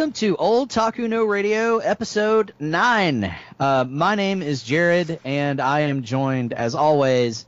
[0.00, 3.34] Welcome to Old Taku No Radio, episode nine.
[3.58, 7.44] Uh, my name is Jared, and I am joined, as always,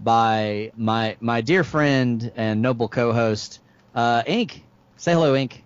[0.00, 3.60] by my my dear friend and noble co-host,
[3.94, 4.64] uh, Ink.
[4.96, 5.62] Say hello, Ink.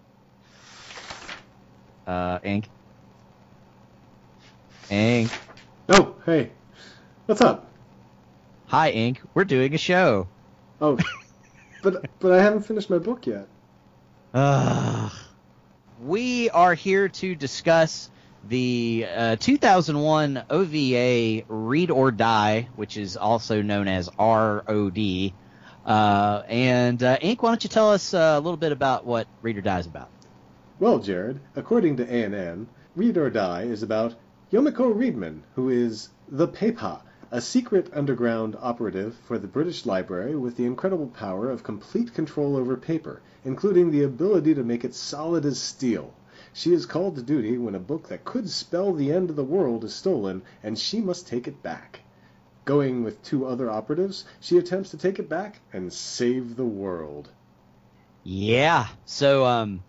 [2.07, 2.69] Uh, Ink.
[4.91, 5.31] Ink.
[5.89, 6.51] Oh, hey.
[7.25, 7.67] What's up?
[8.67, 9.23] Hi, Ink.
[9.33, 10.29] We're doing a show.
[10.83, 10.99] Oh,
[11.83, 13.49] but but I haven't finished my book yet.
[14.35, 15.13] Ugh.
[16.01, 18.11] We are here to discuss
[18.47, 24.99] the uh, 2001 OVA Read or Die, which is also known as ROD.
[25.87, 29.27] Uh, and uh, Ink, why don't you tell us uh, a little bit about what
[29.41, 30.11] Read or Die is about?
[30.81, 34.15] Well, Jared, according to ANN, Read or Die is about
[34.53, 40.57] Yomiko Readman, who is the Paper, a secret underground operative for the British Library with
[40.57, 45.45] the incredible power of complete control over paper, including the ability to make it solid
[45.45, 46.15] as steel.
[46.53, 49.45] She is called to duty when a book that could spell the end of the
[49.45, 52.01] world is stolen, and she must take it back.
[52.65, 57.29] Going with two other operatives, she attempts to take it back and save the world.
[58.23, 58.87] Yeah.
[59.05, 59.83] So, um,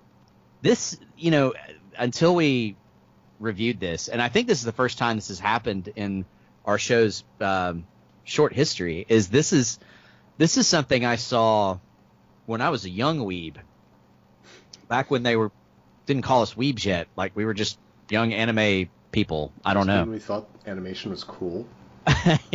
[0.61, 1.53] this, you know,
[1.97, 2.75] until we
[3.39, 6.25] reviewed this, and I think this is the first time this has happened in
[6.67, 7.87] our show's um,
[8.25, 9.79] short history, is this is
[10.37, 11.79] this is something I saw
[12.45, 13.55] when I was a young weeb,
[14.87, 15.51] back when they were
[16.05, 19.51] didn't call us weebs yet, like we were just young anime people.
[19.65, 20.03] I don't know.
[20.03, 21.67] We thought animation was cool.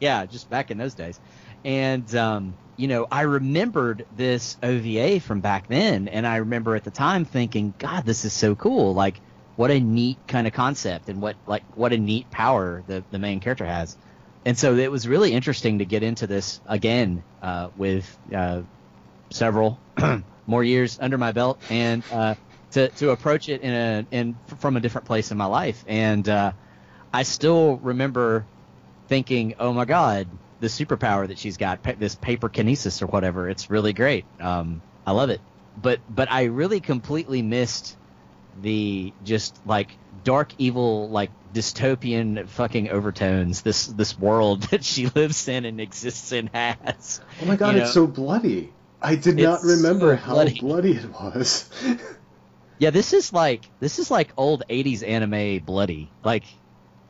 [0.00, 1.20] yeah, just back in those days.
[1.64, 6.84] And um, you know, I remembered this OVA from back then, and I remember at
[6.84, 8.94] the time thinking, God, this is so cool!
[8.94, 9.20] Like,
[9.56, 13.18] what a neat kind of concept, and what like what a neat power the the
[13.18, 13.96] main character has.
[14.44, 18.62] And so it was really interesting to get into this again uh, with uh,
[19.30, 19.80] several
[20.46, 22.34] more years under my belt, and uh,
[22.72, 25.84] to to approach it in a in from a different place in my life.
[25.88, 26.52] And uh,
[27.12, 28.44] I still remember
[29.08, 30.28] thinking, oh my god,
[30.60, 34.24] the superpower that she's got, this paper kinesis or whatever, it's really great.
[34.40, 35.40] Um, I love it.
[35.80, 37.96] But but I really completely missed
[38.62, 39.90] the just like
[40.24, 46.32] dark evil like dystopian fucking overtones this this world that she lives in and exists
[46.32, 47.20] in has.
[47.42, 48.72] Oh my god, You it's so bloody.
[49.00, 50.58] I did not remember so how bloody.
[50.58, 51.70] bloody it was.
[52.78, 56.10] Yeah, this is like this is like old '80s anime bloody.
[56.22, 56.44] Like,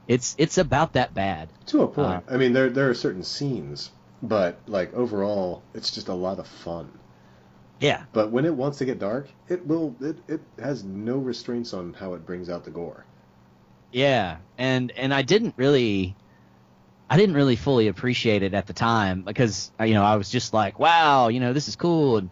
[0.07, 1.49] it's it's about that bad.
[1.67, 2.25] to a point.
[2.29, 3.91] Uh, I mean, there there are certain scenes,
[4.23, 6.91] but like overall, it's just a lot of fun.
[7.81, 9.97] Yeah, But when it wants to get dark, it will.
[10.01, 13.07] It, it has no restraints on how it brings out the gore.
[13.91, 16.19] yeah, and and I didn't really,
[17.11, 20.31] I didn't really fully appreciate it at the time because uh, you know I was
[20.31, 22.31] just like, wow, you know this is cool and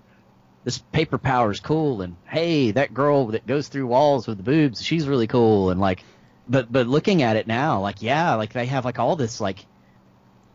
[0.65, 4.45] this paper power is cool and hey that girl that goes through walls with the
[4.45, 6.07] boobs she's really cool and like,
[6.49, 9.67] but but looking at it now like yeah like they have like all this like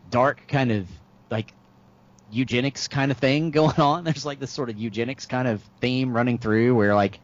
[0.08, 0.88] dark kind of
[1.30, 1.54] like
[2.30, 4.04] eugenics kind of thing going on.
[4.04, 7.20] There's like this sort of eugenics kind of theme running through where like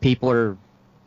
[0.00, 0.56] people are,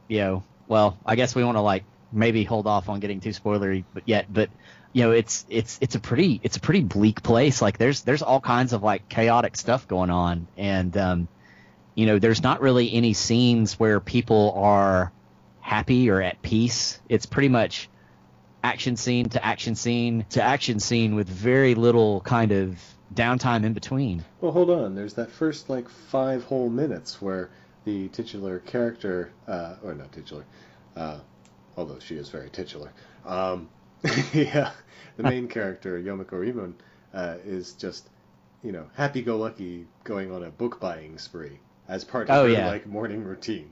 [0.07, 3.29] you know, well, I guess we want to like maybe hold off on getting too
[3.29, 4.49] spoilery, but yet, but
[4.93, 7.61] you know, it's it's it's a pretty it's a pretty bleak place.
[7.61, 11.27] Like there's there's all kinds of like chaotic stuff going on, and um,
[11.95, 15.11] you know, there's not really any scenes where people are
[15.59, 16.99] happy or at peace.
[17.09, 17.89] It's pretty much
[18.63, 22.79] action scene to action scene to action scene with very little kind of
[23.15, 24.23] downtime in between.
[24.41, 24.95] Well, hold on.
[24.95, 27.49] There's that first like five whole minutes where
[27.85, 30.43] the titular character, uh, or not titular,
[30.95, 31.19] uh,
[31.77, 32.91] although she is very titular.
[33.25, 33.69] Um,
[34.33, 34.71] yeah,
[35.17, 36.75] the main character Yomiko Readman
[37.13, 38.09] uh, is just,
[38.63, 42.67] you know, happy-go-lucky going on a book buying spree as part of Oh, her yeah.
[42.67, 43.69] like morning routine.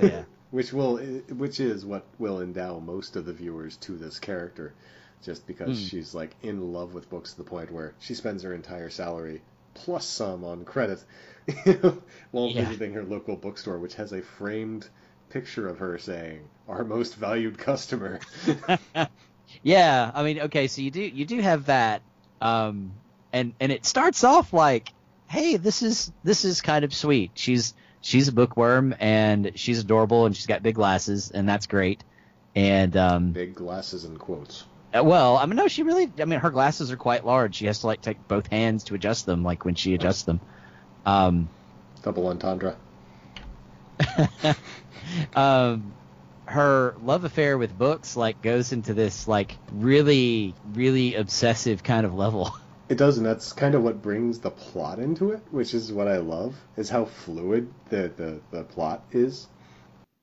[0.00, 0.24] Yeah.
[0.50, 4.74] which will, which is what will endow most of the viewers to this character,
[5.22, 5.86] just because Hmm.
[5.86, 9.40] she's like in love with books to the point where she spends her entire salary
[9.74, 11.02] plus some on credit
[12.30, 12.64] while Yeah.
[12.64, 14.88] visiting her local bookstore, which has a framed
[15.30, 18.20] picture of her saying "Our most valued customer."
[19.62, 22.02] Yeah, I mean, okay, so you do you do have that,
[22.40, 22.92] um,
[23.32, 24.88] and and it starts off like,
[25.28, 27.32] hey, this is this is kind of sweet.
[27.34, 32.02] She's she's a bookworm and she's adorable and she's got big glasses and that's great.
[32.54, 34.64] And um, Big glasses and quotes.
[34.94, 37.56] Uh, well, I mean, no, she really, I mean, her glasses are quite large.
[37.56, 40.40] She has to like take both hands to adjust them, like when she adjusts them.
[41.06, 41.48] Um,
[42.02, 42.76] Double entendre.
[45.34, 45.92] um,
[46.46, 52.14] her love affair with books like goes into this like really really obsessive kind of
[52.14, 52.54] level.
[52.88, 56.08] It does, and that's kind of what brings the plot into it, which is what
[56.08, 59.46] I love, is how fluid the, the, the plot is.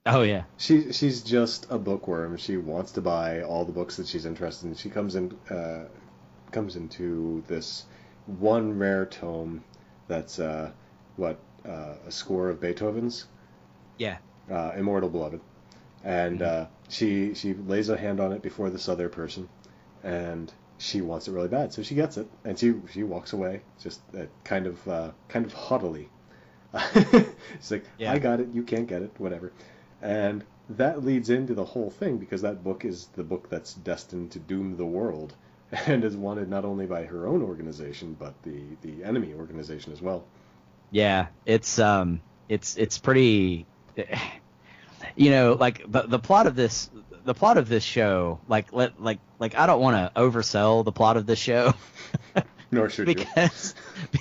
[0.05, 0.43] Oh yeah.
[0.57, 2.37] She she's just a bookworm.
[2.37, 4.75] She wants to buy all the books that she's interested in.
[4.75, 5.85] She comes in uh,
[6.51, 7.85] comes into this
[8.25, 9.63] one rare tome
[10.07, 10.71] that's uh,
[11.17, 11.37] what
[11.67, 13.25] uh, a score of Beethoven's.
[13.97, 14.17] Yeah.
[14.49, 15.41] Uh, Immortal Beloved,
[16.03, 16.47] and Mhm.
[16.47, 19.47] uh, she she lays a hand on it before this other person,
[20.03, 23.61] and she wants it really bad, so she gets it, and she she walks away
[23.79, 26.09] just uh, kind of uh, kind of haughtily.
[26.93, 28.13] She's like, Yeah.
[28.13, 29.51] I got it, you can't get it, whatever.
[30.01, 34.31] And that leads into the whole thing because that book is the book that's destined
[34.31, 35.35] to doom the world
[35.87, 40.01] and is wanted not only by her own organization but the the enemy organization as
[40.01, 40.25] well.
[40.91, 43.65] Yeah, it's um, it's it's pretty,
[45.15, 46.89] you know, like the the plot of this
[47.25, 50.91] the plot of this show, like let like like I don't want to oversell the
[50.91, 51.73] plot of this show
[52.71, 53.15] Nor should you.
[53.15, 53.75] because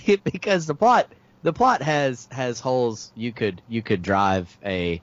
[0.25, 5.01] because the plot the plot has has holes you could you could drive a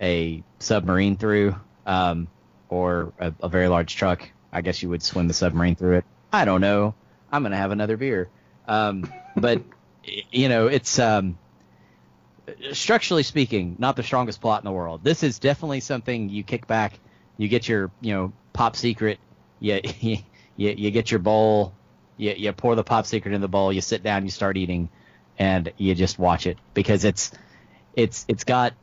[0.00, 1.56] a submarine through
[1.86, 2.28] um
[2.68, 4.28] or a, a very large truck.
[4.52, 6.04] I guess you would swim the submarine through it.
[6.32, 6.94] I don't know.
[7.30, 8.28] I'm gonna have another beer.
[8.66, 9.62] Um, but
[10.04, 11.38] you know, it's um,
[12.72, 15.02] structurally speaking, not the strongest plot in the world.
[15.02, 16.98] This is definitely something you kick back,
[17.36, 19.18] you get your you know pop secret,
[19.60, 20.18] you you,
[20.56, 21.74] you get your bowl,
[22.16, 24.88] you, you pour the pop secret in the bowl, you sit down, you start eating,
[25.38, 27.30] and you just watch it because it's
[27.94, 28.74] it's it's got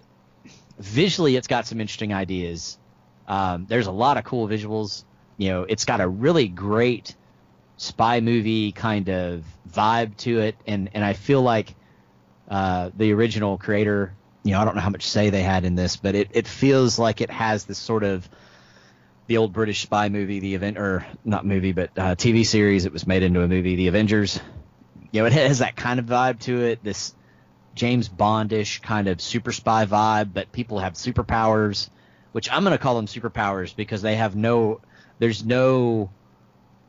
[0.79, 2.77] visually it's got some interesting ideas.
[3.27, 5.03] Um, there's a lot of cool visuals.
[5.37, 7.15] You know, it's got a really great
[7.77, 11.75] spy movie kind of vibe to it, and and I feel like
[12.49, 15.75] uh, the original creator, you know, I don't know how much say they had in
[15.75, 18.27] this, but it, it feels like it has this sort of
[19.27, 22.85] the old British spy movie, the event or not movie, but uh, TV series.
[22.85, 24.39] It was made into a movie, The Avengers.
[25.11, 26.83] You know, it has that kind of vibe to it.
[26.83, 27.15] This
[27.73, 31.89] James Bondish kind of super spy vibe, but people have superpowers,
[32.31, 34.81] which I'm going to call them superpowers because they have no,
[35.19, 36.11] there's no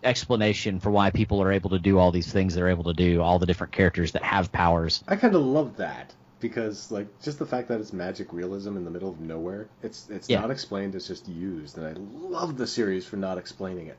[0.03, 3.23] explanation for why people are able to do all these things they're able to do,
[3.23, 5.03] all the different characters that have powers.
[5.09, 8.85] I kind of love that because like just the fact that it's magic realism in
[8.85, 9.69] the middle of nowhere.
[9.83, 10.41] It's it's Yeah.
[10.41, 10.95] not explained.
[10.95, 13.99] It's just used, and I love the series for not explaining it.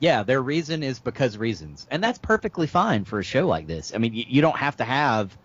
[0.00, 3.92] Yeah, their reason is because reasons, and that's perfectly fine for a show like this.
[3.94, 5.36] I mean, you, you don't have to have,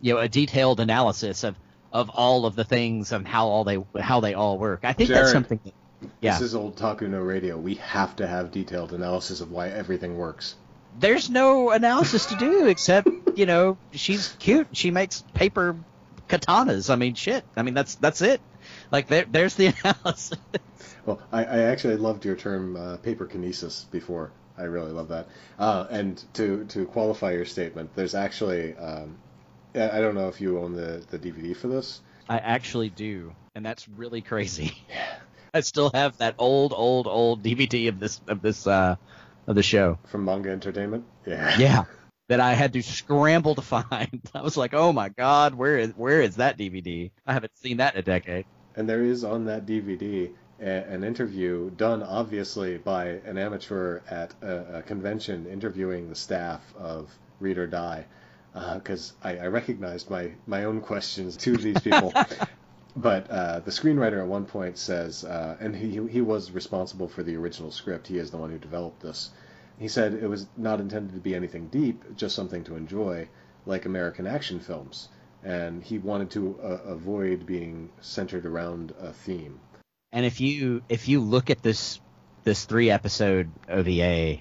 [0.00, 1.56] you know, a detailed analysis of
[1.92, 4.80] of all of the things and how all they how they all work.
[4.84, 5.60] I think that's something.
[5.64, 5.74] That,
[6.20, 7.56] yeah, This is old Taku no Radio.
[7.58, 10.54] We have to have detailed analysis of why everything works.
[10.98, 14.68] there's no analysis to do except you know she's cute.
[14.72, 15.76] She makes paper
[16.28, 16.90] katanas.
[16.90, 17.44] I mean, shit.
[17.56, 18.40] I mean, that's that's it.
[18.92, 20.38] Like there, there's the analysis.
[21.06, 24.30] Well, I, I actually loved your term uh, paper kinesis before.
[24.58, 25.26] I really love that.
[25.58, 29.16] Uh, and to to qualify your statement, there's actually um,
[29.74, 32.00] I I don't know if you own the, the DVD for this.
[32.28, 34.74] I actually do, and that's really crazy.
[35.54, 38.96] I still have that old, old, old DVD of this of this uh,
[39.46, 39.98] of the show.
[40.06, 41.04] From Manga Entertainment?
[41.26, 41.56] Yeah.
[41.58, 41.84] Yeah,
[42.28, 44.22] that I had to scramble to find.
[44.34, 47.10] I was like, oh my god, where is where is that DVD?
[47.26, 48.44] I haven't seen that in a decade.
[48.76, 54.34] And there is on that DVD a, an interview done obviously by an amateur at
[54.42, 58.04] a, a convention interviewing the staff of Read or Die.
[58.74, 62.12] Because I, I recognized my, my own questions to these people.
[62.96, 67.22] but uh, the screenwriter at one point says, uh, and he, he was responsible for
[67.22, 69.30] the original script, he is the one who developed this.
[69.78, 73.28] He said it was not intended to be anything deep, just something to enjoy,
[73.64, 75.08] like American action films.
[75.44, 79.60] And he wanted to uh, avoid being centered around a theme.
[80.10, 82.00] And if you if you look at this
[82.42, 84.38] this three episode OVA,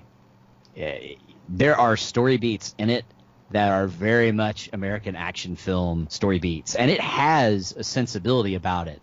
[0.75, 1.15] eh,
[1.49, 3.05] there are story beats in it
[3.51, 8.87] that are very much American action film story beats, and it has a sensibility about
[8.87, 9.01] it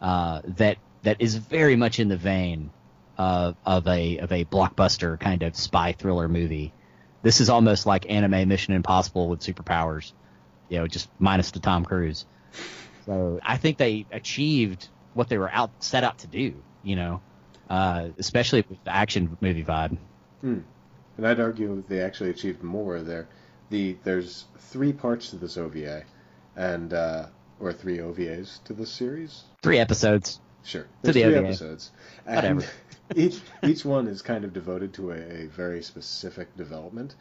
[0.00, 2.70] uh, that that is very much in the vein
[3.18, 6.72] of of a of a blockbuster kind of spy thriller movie.
[7.22, 10.12] This is almost like anime Mission Impossible with superpowers,
[10.68, 12.24] you know, just minus the Tom Cruise.
[13.04, 17.20] So I think they achieved what they were out set out to do, you know,
[17.68, 19.98] uh, especially with the action movie vibe.
[20.40, 20.60] Hmm.
[21.16, 23.28] And I'd argue they actually achieved more there.
[23.70, 26.04] The there's three parts to this OVA,
[26.56, 27.26] and uh,
[27.60, 29.44] or three OVAs to this series.
[29.62, 30.40] Three episodes.
[30.62, 31.46] Sure, To the three OVA.
[31.46, 31.90] episodes,
[32.26, 32.72] and Whatever.
[33.16, 37.14] each each one is kind of devoted to a, a very specific development.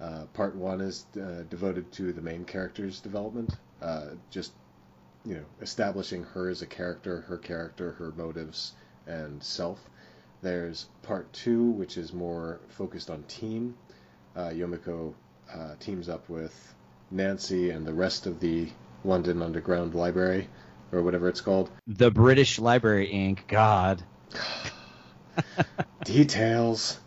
[0.00, 4.52] Uh, part one is uh, devoted to the main character's development, uh, just
[5.24, 8.72] you know establishing her as a character, her character, her motives,
[9.06, 9.80] and self.
[10.42, 13.74] There's part two, which is more focused on team.
[14.36, 15.14] Uh, Yomiko
[15.52, 16.74] uh, teams up with
[17.10, 18.68] Nancy and the rest of the
[19.04, 20.48] London Underground Library
[20.92, 21.70] or whatever it's called.
[21.86, 23.46] The British Library Inc.
[23.48, 24.02] God.
[26.04, 26.98] Details.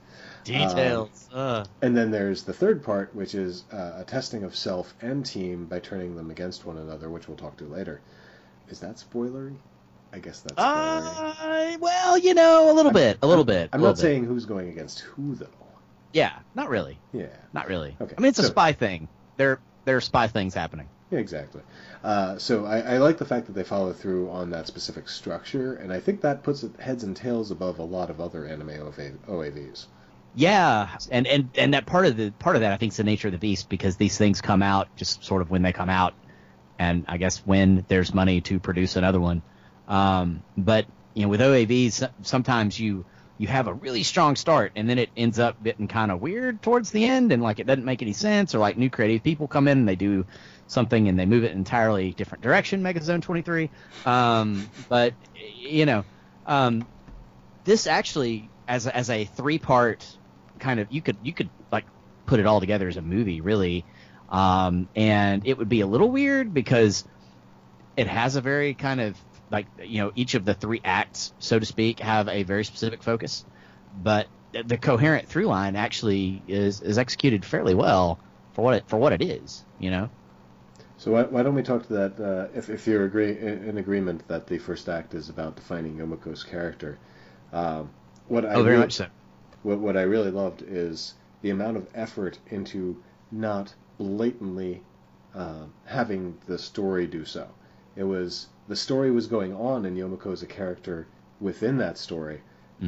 [0.43, 1.29] Details.
[1.33, 1.65] uh.
[1.81, 5.65] And then there's the third part, which is uh, a testing of self and team
[5.65, 8.01] by turning them against one another, which we'll talk to later.
[8.69, 9.55] Is that spoilery?
[10.13, 10.57] I guess that's.
[10.57, 13.69] Uh, well, you know, a little bit, a little bit.
[13.73, 14.01] I'm not bit.
[14.01, 15.47] saying who's going against who, though.
[16.17, 16.97] Yeah, not really.
[17.13, 17.27] Yeah.
[17.53, 17.95] Not really.
[18.01, 19.07] Okay, I mean, it's a spy thing.
[19.35, 20.89] There, there are spy things happening.
[21.11, 21.61] Yeah, exactly.
[22.03, 25.75] Uh, so I, I like the fact that they follow through on that specific structure,
[25.75, 28.71] and I think that puts it heads and tails above a lot of other anime
[28.71, 28.95] OV,
[29.29, 29.85] OAVs.
[30.33, 33.03] Yeah, and and and that part of the part of that I think is the
[33.03, 35.89] nature of the beast because these things come out just sort of when they come
[35.89, 36.15] out,
[36.79, 39.43] and I guess when there's money to produce another one.
[39.87, 43.05] Um, but you know, with OAVs, sometimes you
[43.37, 46.61] you have a really strong start, and then it ends up getting kind of weird
[46.61, 49.47] towards the end, and like it doesn't make any sense, or like new creative people
[49.47, 50.25] come in and they do
[50.67, 52.81] something and they move it entirely different direction.
[52.81, 53.69] Megazone 23,
[54.05, 55.13] um, but
[55.55, 56.03] you know,
[56.45, 56.85] um,
[57.63, 60.05] this actually as as a three part
[60.59, 61.85] kind of you could you could like
[62.25, 63.85] put it all together as a movie really
[64.29, 67.05] um, and it would be a little weird because
[67.95, 69.17] it has a very kind of
[69.51, 73.03] like you know each of the three acts so to speak have a very specific
[73.03, 73.45] focus
[74.03, 74.27] but
[74.65, 78.19] the coherent through line actually is is executed fairly well
[78.53, 80.09] for what it for what it is you know
[80.97, 82.19] So why, why don't we talk to that?
[82.19, 86.43] Uh, if if you're agree in agreement that the first act is about defining Yomiko's
[86.43, 86.97] character,
[87.53, 87.89] um,
[88.27, 89.07] what I oh very really- much so
[89.63, 94.83] what, what I really loved is the amount of effort into not blatantly
[95.35, 97.47] uh, having the story do so.
[97.95, 101.07] It was the story was going on, and Yomiko is a character
[101.39, 102.41] within that story.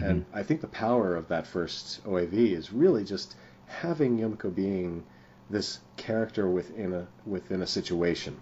[0.04, 5.04] And I think the power of that first OAV is really just having Yomiko being
[5.50, 8.38] this character within a within a situation,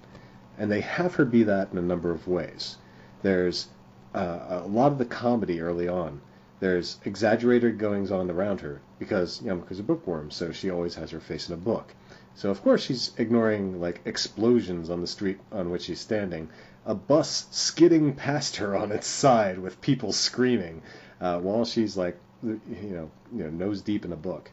[0.57, 2.77] and they have her be that in a number of ways.
[3.21, 3.69] There's
[4.13, 6.19] uh, a lot of the comedy early on.
[6.59, 11.19] There's exaggerated goings on around her because Yomiko's a bookworm, so she always has her
[11.19, 11.93] face in a book.
[12.35, 16.49] So of course she's ignoring like explosions on the street on which she's standing,
[16.87, 20.81] a bus skidding past her on its side with people screaming,
[21.19, 24.49] uh, while she's like you know you know nose deep in a book.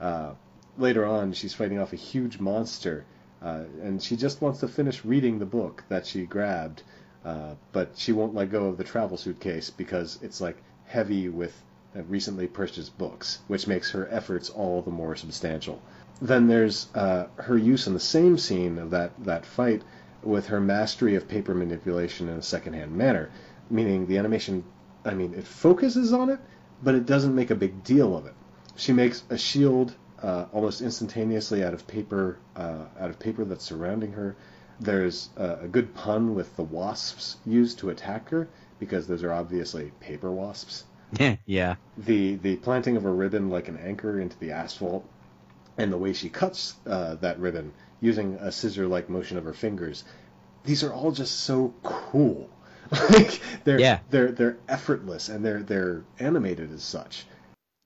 [0.00, 0.32] Uh,
[0.76, 3.04] later on, she's fighting off a huge monster,
[3.40, 6.82] uh, and she just wants to finish reading the book that she grabbed,
[7.24, 11.54] uh, but she won't let go of the travel suitcase because it's like heavy with
[11.96, 15.80] uh, recently purchased books, which makes her efforts all the more substantial.
[16.20, 19.82] Then there's uh, her use in the same scene of that, that fight
[20.22, 23.30] with her mastery of paper manipulation in a secondhand manner,
[23.70, 24.64] meaning the animation,
[25.04, 26.40] I mean, it focuses on it,
[26.82, 28.34] but it doesn't make a big deal of it.
[28.76, 33.64] She makes a shield uh, almost instantaneously out of paper, uh, out of paper that's
[33.64, 34.36] surrounding her.
[34.78, 38.48] There's uh, a good pun with the wasps used to attack her
[38.78, 40.84] because those are obviously paper wasps.
[41.46, 45.08] yeah The the planting of a ribbon like an anchor into the asphalt,
[45.78, 50.04] and the way she cuts uh, that ribbon using a scissor-like motion of her fingers.
[50.64, 52.48] These are all just so cool.
[53.10, 54.00] like they're Yeah.
[54.10, 57.24] they're they're effortless and they're they're animated as such.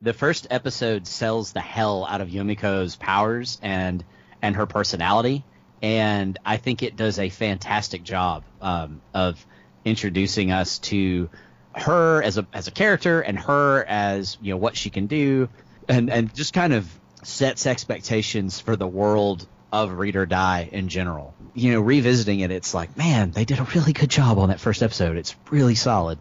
[0.00, 4.04] the first episode sells the hell out of Yomiko's powers and
[4.42, 5.44] and her personality,
[5.82, 9.44] and I think it does a fantastic job um, of
[9.84, 11.28] introducing us to
[11.74, 15.48] her as a as a character and her as you know what she can do,
[15.88, 16.88] and and just kind of
[17.22, 21.34] sets expectations for the world of Read or Die in general.
[21.52, 24.60] You know, revisiting it, it's like, man, they did a really good job on that
[24.60, 25.16] first episode.
[25.16, 26.18] It's really solid.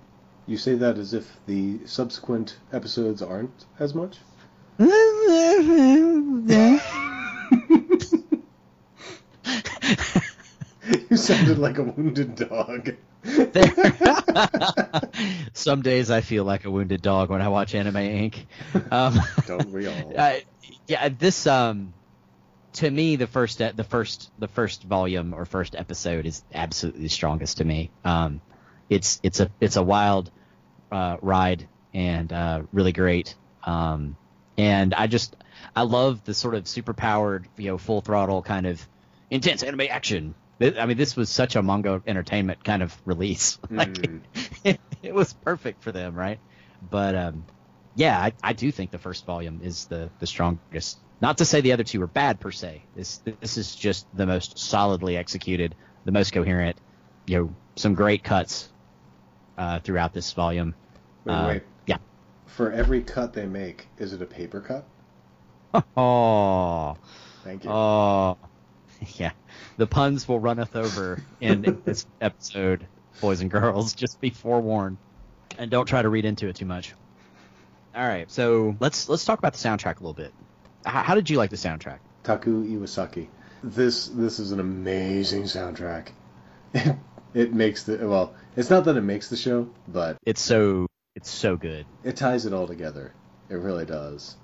[0.48, 4.18] You say that as if the subsequent episodes aren't as much?
[4.80, 4.90] you
[11.16, 12.96] sounded like a wounded dog.
[15.54, 18.48] Some days I feel like a wounded dog when I watch Anime Ink.
[18.92, 20.14] Um, Don't we all?
[20.18, 20.34] uh,
[20.88, 21.94] yeah, this um,
[22.74, 27.02] to me the first e- the first the first volume or first episode is absolutely
[27.04, 27.92] the strongest to me.
[28.04, 28.42] Um,
[28.90, 30.32] it's it's a it's a wild
[30.92, 33.36] uh, ride and uh, really great.
[33.66, 34.16] Um,
[34.58, 35.36] and I just
[35.76, 38.86] I love the sort of super powered you know full throttle kind of
[39.30, 40.36] intense anime action.
[40.62, 43.60] I mean, this was such a manga entertainment kind of release.
[43.70, 44.22] like, Mm.
[44.64, 46.40] it, it was perfect for them, right?
[46.90, 47.44] But um,
[47.96, 51.00] yeah, I, I do think the first volume is the the strongest.
[51.22, 52.84] Not to say the other two are bad per se.
[52.96, 56.78] This this is just the most solidly executed, the most coherent.
[57.26, 58.70] You know, some great cuts
[59.58, 60.76] uh, throughout this volume.
[61.26, 61.64] Wait, Uh, wait.
[61.86, 61.98] yeah.
[62.48, 64.86] For every cut they make, is it a paper cut?
[65.98, 66.96] Oh,
[67.44, 67.70] Thank you.
[67.72, 68.38] oh,
[69.16, 69.32] yeah.
[69.78, 72.86] The puns will runneth over in this episode
[73.22, 73.94] boys and girls.
[73.94, 74.98] Just be forewarned,
[75.58, 76.94] and don't try to read into it too much.
[77.96, 80.34] All right, so let's let's talk about the soundtrack a little bit.
[80.86, 82.00] How, how did you like the soundtrack?
[82.24, 83.28] Taku Iwasaki.
[83.64, 86.10] This this is an amazing soundtrack.
[87.34, 88.34] it makes the well.
[88.56, 91.86] It's not that it makes the show, but It's so it's so good.
[92.04, 93.14] it ties it all together.
[93.50, 94.36] It really does.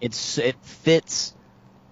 [0.00, 1.34] It's it fits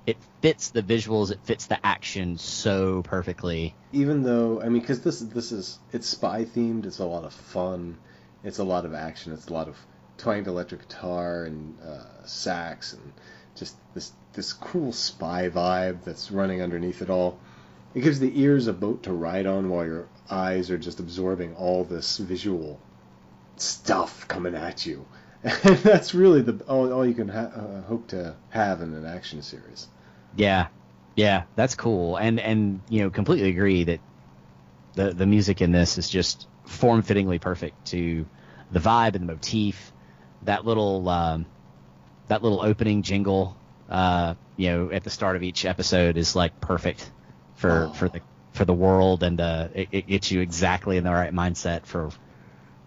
[0.06, 1.30] it fits the visuals.
[1.30, 3.74] It fits the action so perfectly.
[3.92, 6.84] Even though I mean, because this this is it's spy themed.
[6.84, 7.96] It's a lot of fun.
[8.42, 9.32] It's a lot of action.
[9.32, 9.76] It's a lot of
[10.16, 13.12] twanged electric guitar and uh, sax and
[13.54, 17.38] just this this cool spy vibe that's running underneath it all.
[17.94, 21.54] It gives the ears a boat to ride on while your eyes are just absorbing
[21.54, 22.80] all this visual
[23.56, 25.06] stuff coming at you.
[25.44, 29.04] And that's really the all, all you can ha- uh, hope to have in an
[29.06, 29.88] action series.
[30.36, 30.68] Yeah,
[31.14, 32.16] yeah, that's cool.
[32.16, 34.00] And and you know, completely agree that
[34.94, 38.26] the the music in this is just form fittingly perfect to
[38.72, 39.92] the vibe and the motif.
[40.44, 41.46] That little um,
[42.28, 43.56] that little opening jingle,
[43.88, 47.10] uh, you know, at the start of each episode is like perfect
[47.56, 47.92] for Oh.
[47.92, 48.20] for the
[48.52, 52.10] for the world, and uh, it, it gets you exactly in the right mindset for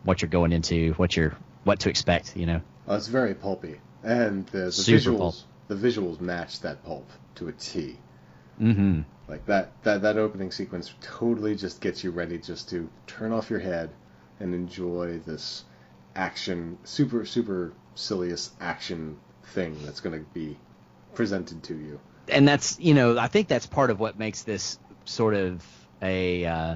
[0.04, 2.36] what you're going into, what you're what to expect.
[2.38, 2.62] You know.
[2.88, 5.36] Oh, it's very pulpy, and the, the visuals pulp.
[5.68, 7.98] the visuals match that pulp to a T.
[8.62, 9.02] Mm-hmm.
[9.28, 13.50] Like that that that opening sequence totally just gets you ready just to turn off
[13.50, 13.90] your head
[14.40, 15.66] and enjoy this
[16.18, 19.18] action, super super silliest action
[19.54, 20.58] thing that's going to be
[21.16, 22.00] presented to you.
[22.28, 25.66] and that's you know I think that's part of what makes this sort of
[26.02, 26.76] a uh,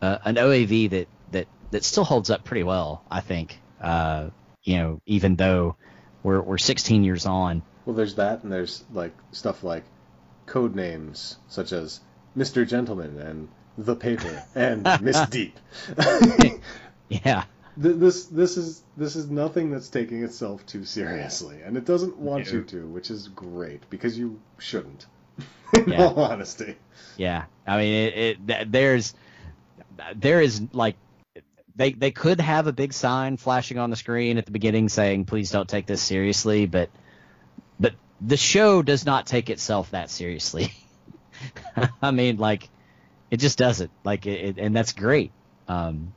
[0.00, 3.02] uh, an OAV that that that still holds up pretty well.
[3.10, 4.28] I think uh,
[4.62, 5.76] you know even though
[6.22, 7.62] we're we're 16 years on.
[7.84, 9.84] Well, there's that, and there's like stuff like
[10.46, 12.00] code names such as
[12.36, 12.66] Mr.
[12.66, 15.58] Gentleman and The Paper and Miss Deep.
[17.08, 17.44] Yeah,
[17.80, 22.16] Th- this this is this is nothing that's taking itself too seriously, and it doesn't
[22.18, 22.52] want No.
[22.52, 25.06] you to, which is great because you shouldn't.
[25.74, 26.04] In Yeah.
[26.06, 26.76] all honesty,
[27.16, 27.44] yeah.
[27.66, 29.14] I mean it, it th- there's
[30.14, 30.96] there is like
[31.76, 35.26] they they could have a big sign flashing on the screen at the beginning saying
[35.26, 36.88] please don't take this seriously, but
[37.78, 40.72] but the show does not take itself that seriously.
[42.02, 42.70] I mean, like,
[43.30, 43.90] it just doesn't.
[44.04, 45.32] Like, it, it- and that's great.
[45.68, 46.14] Um,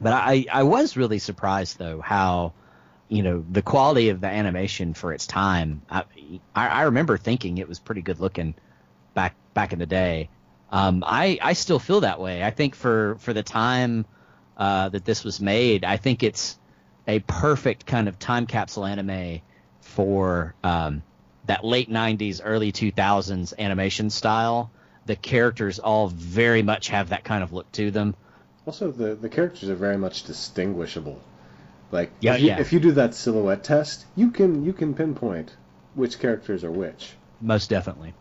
[0.00, 2.52] but I, I was really surprised though how,
[3.08, 5.82] you know, the quality of the animation for its time.
[5.90, 6.04] I,
[6.54, 8.54] I remember thinking it was pretty good looking
[9.14, 10.28] back back in the day.
[10.70, 12.42] Um, I I still feel that way.
[12.42, 14.04] I think for for the time
[14.56, 16.58] uh, that this was made, I think it's
[17.06, 19.40] a perfect kind of time capsule anime
[19.80, 21.02] for um,
[21.46, 24.70] that late 90s, early 2000s animation style.
[25.06, 28.16] The characters all very much have that kind of look to them.
[28.66, 31.20] Also the the characters are very much distinguishable.
[31.92, 32.60] Like Yeah, if, you, yeah.
[32.60, 35.54] if you do that silhouette test, you can you can pinpoint
[35.94, 37.12] which characters are which.
[37.40, 38.12] Most definitely.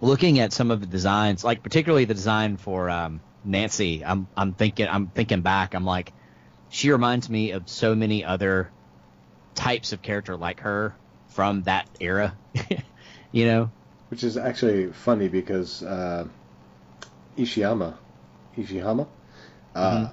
[0.00, 4.54] Looking at some of the designs, like particularly the design for um, Nancy, I'm I'm
[4.54, 5.74] thinking I'm thinking back.
[5.74, 6.12] I'm like,
[6.70, 8.70] she reminds me of so many other
[9.54, 10.94] types of character like her
[11.28, 12.36] from that era.
[13.32, 13.70] you know?
[14.08, 16.26] Which is actually funny because uh,
[17.36, 17.94] Ishiyama,
[18.56, 19.06] Ishihama,
[19.74, 20.10] uh, Mhm.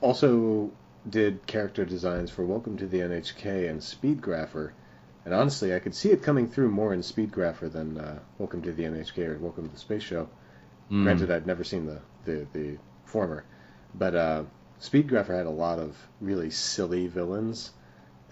[0.00, 0.70] also
[1.08, 4.72] did character designs for Welcome to the NHK and Speedgrapher.
[5.24, 8.72] And honestly, I could see it coming through more in Speedgrapher than uh, Welcome to
[8.72, 10.28] the NHK or Welcome to the Space Show.
[10.90, 11.02] Mm.
[11.04, 13.44] Granted, I'd never seen the, the, the former.
[13.94, 14.44] But uh,
[14.80, 17.70] Speedgrapher had a lot of really silly villains,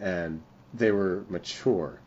[0.00, 0.42] and
[0.74, 1.98] they were mature.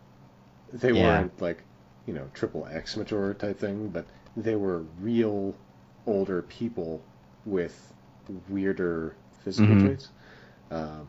[0.73, 1.03] They Yeah.
[1.03, 1.63] weren't like,
[2.05, 5.55] you know, triple X mature type thing, but they were real
[6.07, 7.01] older people
[7.45, 7.93] with
[8.49, 9.81] weirder physical Mhm.
[9.81, 10.09] traits.
[10.71, 11.07] Um,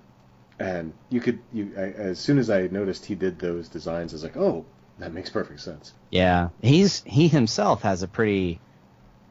[0.59, 4.17] and you could, you I, as soon as I noticed he did those designs, I
[4.17, 4.65] was like, oh,
[4.99, 5.93] that makes perfect sense.
[6.11, 8.61] Yeah, he's he himself has a pretty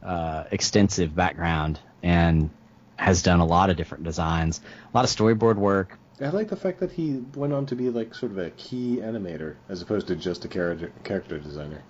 [0.04, 2.50] uh, extensive background and
[2.98, 4.62] has done a lot of different designs,
[4.94, 5.98] a lot of storyboard work.
[6.20, 8.98] I like the fact that he went on to be like sort of a key
[9.02, 11.82] animator as opposed to just a character character designer.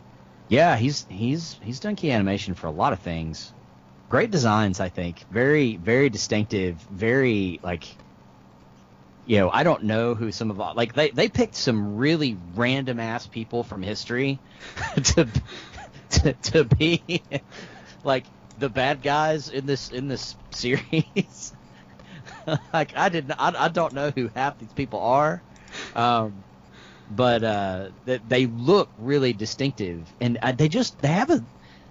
[0.48, 3.54] Yeah, he's he's he's done key animation for a lot of things.
[4.12, 5.24] Great designs, I think.
[5.32, 6.76] Very very distinctive.
[6.92, 7.88] Very like.
[9.26, 13.00] You know, I don't know who some of like they they picked some really random
[13.00, 14.38] ass people from history
[14.96, 15.30] to
[16.10, 17.24] to to be
[18.04, 18.26] like
[18.60, 21.54] the bad guys in this in this series.
[22.74, 25.42] like I didn't I, I don't know who half these people are.
[25.96, 26.44] Um,
[27.10, 31.42] but uh, they, look really distinctive, and uh, they just they have a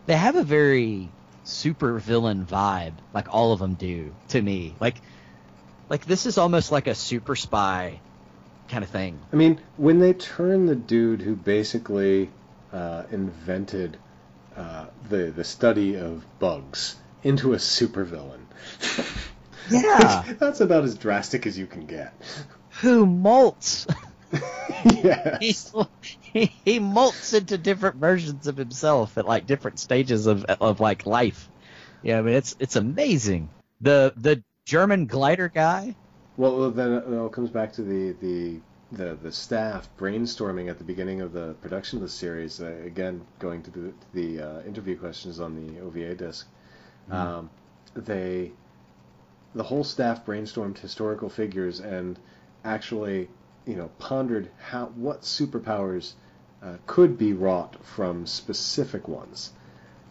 [0.05, 1.09] they have a very
[1.51, 4.75] super villain vibe, like all of them do to me.
[4.81, 4.97] Like,
[5.89, 8.01] like this is almost like a super spy
[8.69, 9.19] kind of thing.
[9.33, 12.31] I mean, when they turn the dude who basically
[12.73, 13.97] uh, invented
[14.57, 18.41] uh, the the study of bugs into a supervillain.
[19.71, 20.25] Yeah.
[20.39, 22.13] That's about as drastic as you can get.
[22.81, 23.87] Who molts?
[25.03, 25.73] yes.
[26.33, 31.07] he, he molts into different versions of himself at like different stages of of like
[31.07, 31.49] life.
[32.03, 33.51] Yeah, I mean it's it's amazing.
[33.81, 35.95] The the German glider guy.
[36.37, 38.61] Well, then it all comes back to the the
[38.93, 42.61] the, the staff brainstorming at the beginning of the production of the series.
[42.61, 46.49] Uh, again, going to the, to the uh, interview questions on the OVA disc,
[47.09, 47.13] mm-hmm.
[47.13, 47.51] um,
[47.95, 48.53] they
[49.55, 52.19] the whole staff brainstormed historical figures and
[52.65, 53.29] actually
[53.67, 56.13] you know pondered how what superpowers
[56.63, 59.53] uh, could be wrought from specific ones.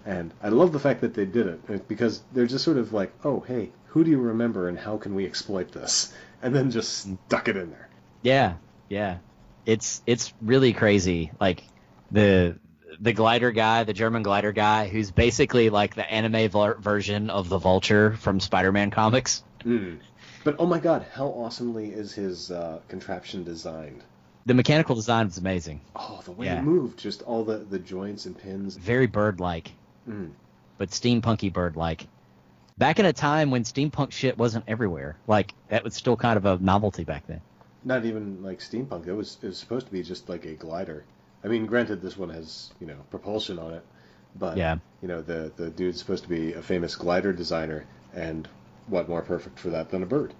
[0.05, 2.93] And I love the fact that they did it uh, because they're just sort of
[2.93, 6.13] like, oh, hey, who do you remember and how can we exploit this?
[6.41, 7.89] And then just stuck it in there.
[8.21, 8.53] Yeah,
[8.87, 9.17] yeah.
[9.65, 11.33] It's it's really crazy.
[11.37, 11.65] Like
[12.11, 12.57] the
[12.97, 17.57] the glider guy, the German glider guy, who's basically like the anime version of the
[17.57, 19.43] Vulture from Spider-Man comics.
[19.65, 19.99] Mm.
[20.49, 24.03] But oh my god, how awesomely is his uh, contraption designed?
[24.47, 25.79] The mechanical design is amazing.
[25.95, 26.55] Oh, the way yeah.
[26.55, 28.75] he moved, just all the, the joints and pins.
[28.75, 29.71] Very bird-like,
[30.09, 30.31] mm.
[30.79, 32.07] but steampunky bird-like.
[32.79, 36.47] Back in a time when steampunk shit wasn't everywhere, like that was still kind of
[36.47, 37.41] a novelty back then.
[37.83, 39.05] Not even like steampunk.
[39.05, 41.03] It was it was supposed to be just like a glider.
[41.43, 43.85] I mean, granted, this one has you know propulsion on it,
[44.35, 44.77] but yeah.
[45.03, 47.85] you know the the dude's supposed to be a famous glider designer,
[48.15, 48.47] and
[48.89, 50.33] what more perfect for that than a bird?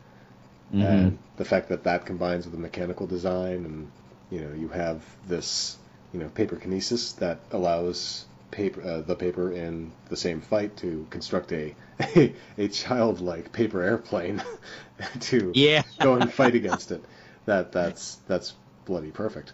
[0.73, 0.81] Mm-hmm.
[0.81, 3.91] And the fact that that combines with the mechanical design, and
[4.29, 5.77] you know, you have this,
[6.13, 11.05] you know, paper kinesis that allows paper uh, the paper in the same fight to
[11.09, 11.75] construct a
[12.15, 14.43] a, a childlike paper airplane
[15.19, 15.83] to yeah.
[15.99, 17.03] go and fight against it.
[17.45, 18.53] That that's that's
[18.85, 19.53] bloody perfect.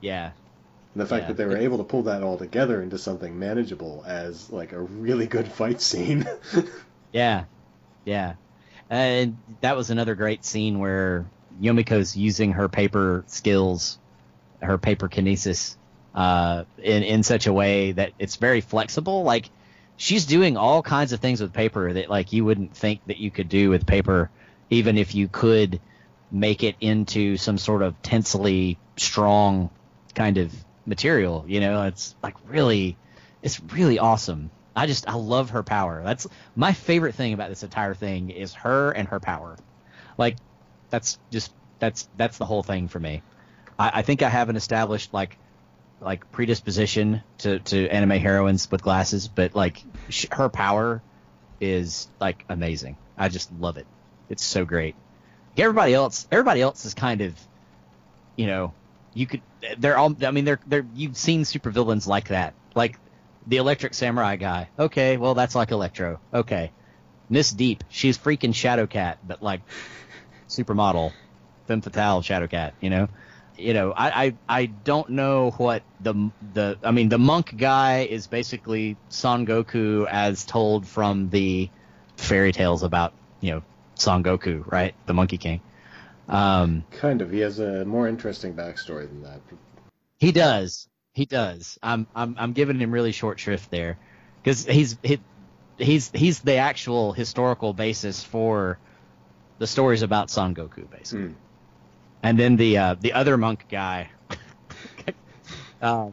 [0.00, 0.30] Yeah.
[0.94, 1.28] And the fact yeah.
[1.28, 4.80] that they were able to pull that all together into something manageable as like a
[4.80, 6.26] really good fight scene.
[7.12, 7.44] yeah,
[8.06, 8.34] yeah.
[8.88, 11.26] And that was another great scene where
[11.60, 13.98] Yomiko's using her paper skills,
[14.62, 15.76] her paper kinesis,
[16.14, 19.24] uh, in in such a way that it's very flexible.
[19.24, 19.50] Like
[19.96, 23.30] she's doing all kinds of things with paper that like you wouldn't think that you
[23.30, 24.30] could do with paper,
[24.70, 25.80] even if you could
[26.30, 29.70] make it into some sort of tensely strong
[30.14, 30.52] kind of
[30.86, 31.44] material.
[31.48, 32.96] You know, it's like really,
[33.42, 34.50] it's really awesome.
[34.76, 36.02] I just I love her power.
[36.04, 39.56] That's my favorite thing about this entire thing is her and her power.
[40.18, 40.36] Like
[40.90, 43.22] that's just that's that's the whole thing for me.
[43.78, 45.38] I, I think I have an established like
[46.00, 51.02] like predisposition to to anime heroines with glasses, but like sh- her power
[51.60, 52.98] is like amazing.
[53.16, 53.86] I just love it.
[54.28, 54.94] It's so great.
[55.56, 57.34] Everybody else, everybody else is kind of,
[58.36, 58.74] you know,
[59.14, 59.40] you could.
[59.78, 60.14] They're all.
[60.22, 60.86] I mean, they're they're.
[60.94, 62.52] You've seen supervillains like that.
[62.74, 62.98] Like
[63.46, 64.68] the Electric Samurai guy.
[64.78, 66.20] Okay, well that's like Electro.
[66.32, 66.72] Okay,
[67.28, 69.62] Miss Deep, she's freaking Shadowcat, but like
[70.48, 71.12] supermodel,
[71.66, 72.72] femme fatale Shadowcat.
[72.80, 73.08] You know,
[73.56, 73.92] you know.
[73.92, 76.78] I, I I don't know what the the.
[76.82, 81.70] I mean, the monk guy is basically Son Goku as told from the
[82.16, 83.62] fairy tales about you know
[83.94, 84.94] Son Goku, right?
[85.06, 85.60] The Monkey King.
[86.28, 87.30] Um, kind of.
[87.30, 89.40] He has a more interesting backstory than that.
[90.18, 90.88] He does.
[91.16, 91.78] He does.
[91.82, 93.96] I'm I'm I'm giving him really short shrift there,
[94.42, 95.18] because he's he,
[95.78, 98.78] he's he's the actual historical basis for
[99.56, 101.28] the stories about Son Goku, basically.
[101.28, 101.34] Mm.
[102.22, 104.10] And then the uh, the other monk guy,
[105.80, 106.10] uh,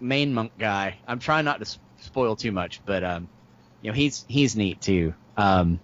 [0.00, 0.98] main monk guy.
[1.06, 3.28] I'm trying not to spoil too much, but um,
[3.82, 5.14] you know he's he's neat too.
[5.36, 5.78] Um,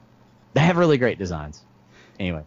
[0.55, 1.63] they have really great designs.
[2.19, 2.43] Anyway.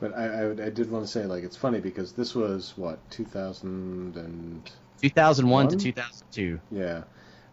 [0.00, 2.98] But I, I, I did want to say like it's funny because this was what
[3.10, 4.70] 2000 and
[5.02, 5.68] 2001 One?
[5.68, 6.60] to 2002.
[6.70, 7.02] Yeah,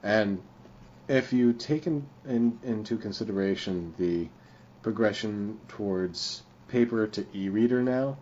[0.04, 0.42] and
[1.08, 4.28] if you take in, in, into consideration the
[4.84, 8.18] progression towards paper to e-reader now,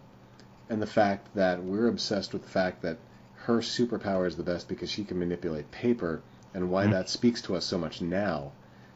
[0.70, 2.98] and the fact that we're obsessed with the fact that
[3.36, 6.22] her superpower is the best because she can manipulate paper,
[6.54, 6.94] and why mm-hmm.
[6.94, 8.52] that speaks to us so much now.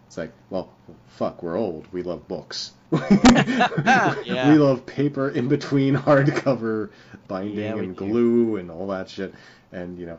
[0.07, 0.69] It's like, well,
[1.07, 1.87] fuck, we're old.
[1.93, 2.73] We love books.
[2.91, 4.51] yeah.
[4.51, 6.89] We love paper in between hardcover
[7.29, 9.33] binding yeah, and glue and all that shit
[9.71, 10.17] and you know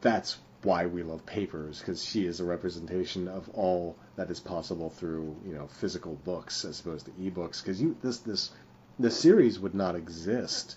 [0.00, 4.90] that's why we love papers because she is a representation of all that is possible
[4.90, 7.62] through you know physical books as opposed to ebooks.
[7.62, 8.50] Because you this this
[8.98, 10.76] the series would not exist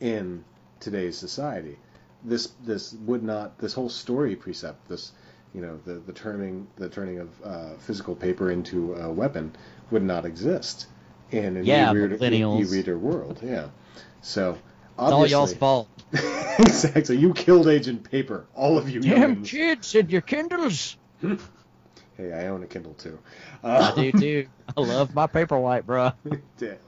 [0.00, 0.44] in
[0.80, 1.78] today's society.
[2.24, 5.12] This this would not this whole story precept this
[5.56, 9.54] you know, the the turning the turning of uh, physical paper into a weapon
[9.90, 10.86] would not exist
[11.30, 13.40] in an Yeah, e-reader, e-reader world.
[13.42, 13.68] Yeah,
[14.20, 14.58] so
[14.98, 15.88] all y'all's fault.
[16.58, 17.16] exactly.
[17.16, 19.00] You killed Agent Paper, all of you.
[19.00, 19.48] Damn youngins.
[19.48, 20.96] kids and your Kindles.
[22.16, 23.18] Hey, I own a Kindle too.
[23.62, 24.46] I Uh, do too.
[24.76, 26.12] I love my paperwhite, bro.
[26.56, 26.78] Damn.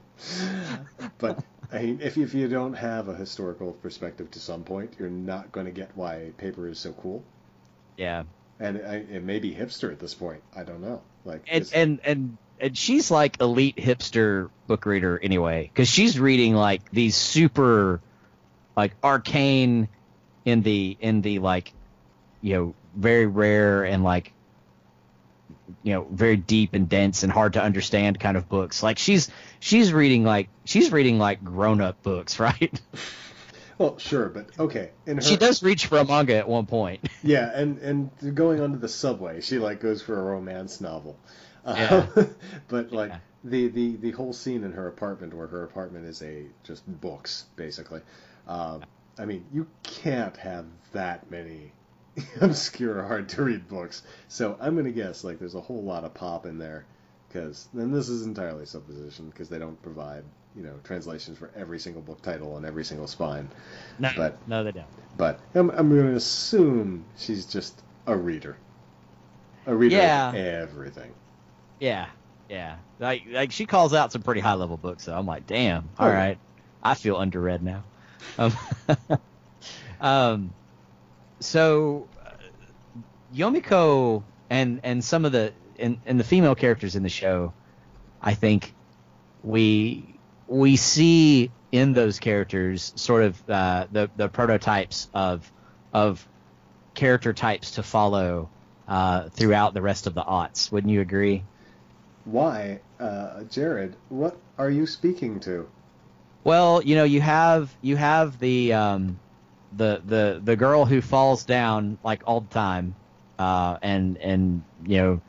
[1.19, 5.07] But I mean, if if you don't have a historical perspective to some point, you're
[5.11, 7.23] not going to get why paper is so cool.
[7.95, 8.23] Yeah.
[8.59, 10.41] And it, it may be hipster at this point.
[10.55, 11.03] I don't know.
[11.25, 16.19] Like, and it's- and and and she's like elite hipster book reader anyway because she's
[16.19, 18.01] reading like these super
[18.75, 19.87] like arcane
[20.45, 21.73] in the in the like
[22.41, 24.33] you know very rare and like
[25.83, 29.29] you know very deep and dense and hard to understand kind of books like she's
[29.59, 32.81] she's reading like she's reading like grown up books right
[33.79, 34.91] well, sure, but okay.
[35.07, 38.77] Her, she does reach for a manga at one point Yeah, and and going onto
[38.77, 41.17] the subway, she like goes for a romance novel.
[41.65, 42.07] Yeah.
[42.15, 42.23] Uh,
[42.67, 43.19] but like Yeah.
[43.43, 47.45] the, the the whole scene in her apartment, where her apartment is a just books
[47.55, 48.01] basically.
[48.47, 48.83] Um,
[49.17, 51.71] I mean, you can't have that many
[52.41, 54.03] obscure, hard to read books.
[54.27, 56.85] So I'm gonna guess like there's a whole lot of pop in there,
[57.27, 60.23] because then this is entirely supposition because they don't provide
[60.55, 63.47] you know translations for every single book title on every single spine.
[63.99, 68.57] no But- no they don't But I'm, I'm going to assume she's just a reader.
[69.67, 70.29] A reader Yeah.
[70.29, 71.11] of everything.
[71.79, 72.07] Yeah,
[72.49, 72.77] yeah.
[72.99, 75.89] Like like she calls out some pretty high level books, so I'm like, damn.
[75.97, 76.37] Oh, All right,
[76.83, 77.83] I feel underread now.
[78.37, 78.53] Um,
[80.01, 80.53] um
[81.39, 82.31] so uh,
[83.33, 87.53] Yomiko and and some of the and, and the female characters in the show,
[88.21, 88.73] I think
[89.43, 90.15] we
[90.47, 95.49] we see in those characters sort of uh, the the prototypes of
[95.93, 96.27] of
[96.93, 98.49] character types to follow
[98.87, 100.71] uh, throughout the rest of the aughts.
[100.71, 101.43] Wouldn't you agree?
[102.25, 105.67] Why, uh, Jared, what are you speaking to?
[106.43, 109.19] Well, you know, you have you have the um,
[109.75, 112.95] the the the girl who falls down like all the time,
[113.37, 115.21] uh, and and you know,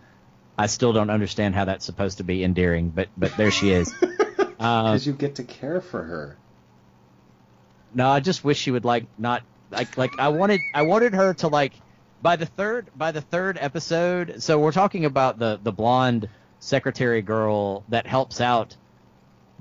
[0.59, 3.93] I still don't understand how that's supposed to be endearing, but but there she is.
[4.61, 6.37] Um, Because you get to care for her.
[7.95, 11.33] No, I just wish she would like not like like I wanted I wanted her
[11.35, 11.73] to like
[12.21, 14.43] by the third by the third episode.
[14.43, 16.29] So we're talking about the the blonde
[16.61, 18.77] secretary girl that helps out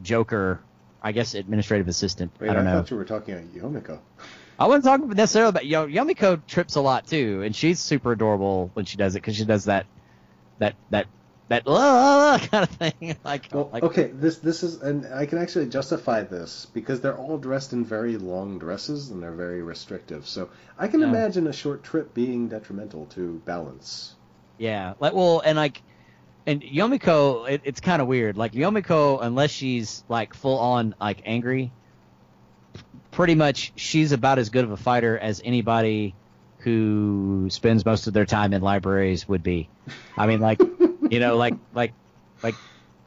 [0.01, 0.59] Joker.
[1.01, 2.31] I guess administrative assistant.
[2.41, 2.81] Wait, I don't know.
[2.81, 3.99] thought you were talking about Yomiko.
[4.59, 8.69] I wasn't talking necessarily about Yo Yomiko trips a lot too, and she's super adorable
[8.73, 9.85] when she does it because she does that
[10.59, 11.07] that that
[11.47, 13.17] that uh, kind of thing.
[13.23, 17.17] like Well, like okay, this this is, and I can actually justify this because they're
[17.17, 20.27] all dressed in very long dresses and they're very restrictive.
[20.27, 21.07] So I can Yeah.
[21.07, 24.15] imagine a short trip being detrimental to balance.
[24.57, 25.81] Yeah, like well, and like,
[26.49, 28.35] and Yomiko, it, it's kind of weird.
[28.35, 31.71] Like Yomiko, unless she's like full on like angry,
[33.11, 36.15] pretty much she's about as good of a fighter as anybody
[36.59, 39.69] who spends most of their time in libraries would be.
[40.17, 40.59] I mean, like,
[41.11, 41.93] you know, like like
[42.41, 42.55] like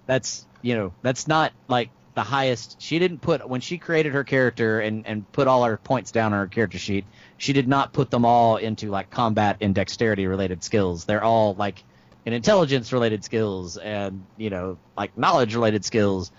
[0.07, 2.81] that's you know that's not like the highest.
[2.81, 6.33] She didn't put when she created her character and and put all her points down
[6.33, 7.07] on her character sheet.
[7.39, 11.07] She did not put them all into like combat and dexterity related skills.
[11.07, 11.83] They're all like
[12.25, 16.31] in intelligence related skills and you know like knowledge related skills.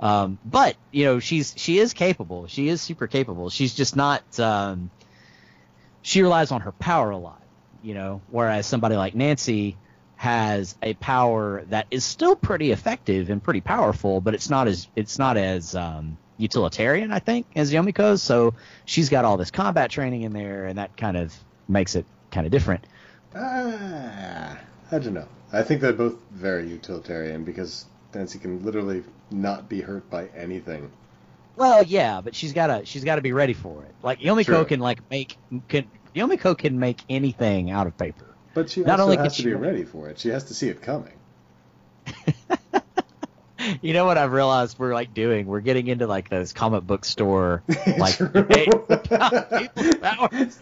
[0.00, 2.46] Um, but you know she's she is capable.
[2.46, 3.50] She is super capable.
[3.50, 4.38] She's just not.
[4.38, 4.90] Um,
[6.02, 7.42] she relies on her power a lot.
[7.82, 9.76] You know, whereas somebody like Nancy
[10.16, 14.86] has a power that is still pretty effective and pretty powerful, but it's not as
[14.94, 18.22] it's not as um, utilitarian, I think, as Yomiko's.
[18.22, 21.34] So she's got all this combat training in there, and that kind of
[21.68, 22.84] makes it kind of different.
[23.34, 24.58] Ah,
[24.92, 25.26] I don't know.
[25.52, 30.90] I think they're both very utilitarian because Nancy can literally not be hurt by anything.
[31.56, 33.94] Well, yeah, but she's gotta she's gotta be ready for it.
[34.02, 34.64] Like Yomiko True.
[34.66, 35.36] can like make
[35.68, 38.26] can Yomiko can make anything out of paper.
[38.54, 40.18] But she Not also only has can to she- be ready for it.
[40.18, 41.12] She has to see it coming.
[43.88, 45.46] You know what I've realized we're like doing?
[45.46, 47.62] We're getting into like those comic book store
[47.98, 48.28] like True.
[48.28, 50.60] debates about people's powers.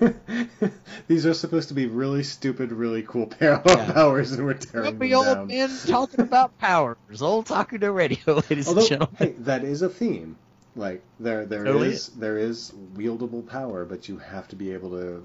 [1.06, 3.92] These are supposed to be really stupid, really cool parallel Yeah.
[3.92, 5.46] powers, and we're tearing them old down.
[5.48, 7.20] men talking about powers.
[7.20, 8.18] Old talking to radio,
[8.50, 9.16] ladies Although, and gentlemen.
[9.18, 10.37] hey, that is a theme.
[10.74, 14.90] Like there, there is Totally there is wieldable power, but you have to be able
[14.90, 15.22] to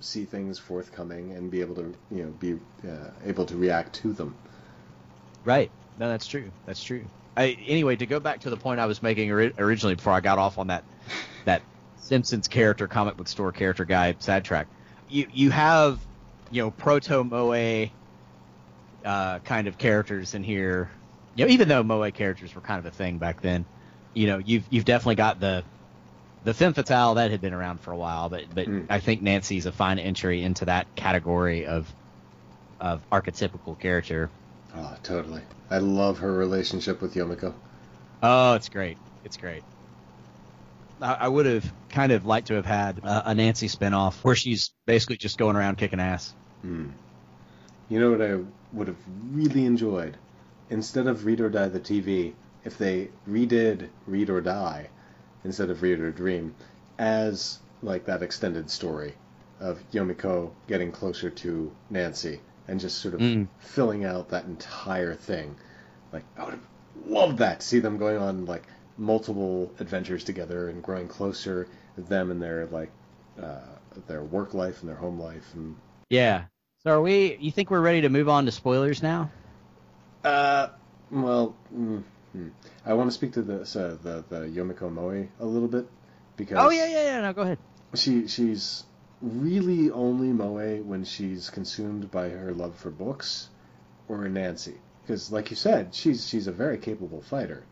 [0.00, 2.54] see things forthcoming and be able to, you know, be
[2.88, 4.34] uh, able to react to them.
[5.44, 5.70] Right.
[5.98, 6.50] No, that's true.
[6.66, 7.04] That's true.
[7.36, 10.20] I, anyway, to go back to the point I was making ori- originally before I
[10.20, 10.84] got off on that
[11.44, 11.62] that
[11.96, 14.66] Simpsons character, comic book store character guy sidetrack,
[15.08, 15.98] you you have
[16.50, 17.88] you know proto moe
[19.04, 20.90] uh, kind of characters in here.
[21.34, 23.64] You know, even though moe characters were kind of a thing back then,
[24.14, 25.64] you know, you've you've definitely got the
[26.44, 28.86] the femme fatale that had been around for a while, but but Mm.
[28.88, 31.92] I think Nancy's a fine entry into that category of
[32.80, 34.30] of archetypical character.
[34.76, 35.42] Oh, totally.
[35.70, 37.54] I love her relationship with Yomiko.
[38.22, 38.96] Oh, it's great.
[39.24, 39.62] It's great.
[41.00, 44.34] I, I would have kind of liked to have had a, a Nancy spinoff where
[44.34, 46.34] she's basically just going around kicking ass.
[46.62, 46.88] Hmm.
[47.88, 48.38] You know what I
[48.72, 48.96] would have
[49.30, 50.16] really enjoyed?
[50.70, 52.32] Instead of Read or Die the TV,
[52.64, 54.88] if they redid Read or Die
[55.44, 56.54] instead of Read or Dream
[56.98, 59.14] as like that extended story
[59.60, 63.48] of Yomiko getting closer to Nancy and just sort of Mm.
[63.58, 65.56] filling out that entire thing.
[66.12, 66.66] Like I would have
[67.06, 67.62] loved that.
[67.62, 68.62] See them going on like
[68.96, 72.90] multiple adventures together and growing closer them and their like
[73.42, 73.58] uh,
[74.06, 75.76] their work life and their home life and
[76.10, 76.44] Yeah.
[76.84, 77.36] So are we?
[77.36, 79.30] You think we're ready to move on to spoilers now?
[80.22, 80.68] Uh,
[81.10, 82.48] well, mm, hmm.
[82.84, 85.86] I want to speak to this uh, the the Yomiko Moe a little bit
[86.36, 87.20] because Oh yeah, yeah, yeah.
[87.22, 87.58] No, go ahead.
[87.94, 88.84] she she's
[89.24, 93.48] really only Moe when she's consumed by her love for books
[94.08, 94.74] or Nancy.
[95.02, 97.64] Because like you said she's she's a very capable fighter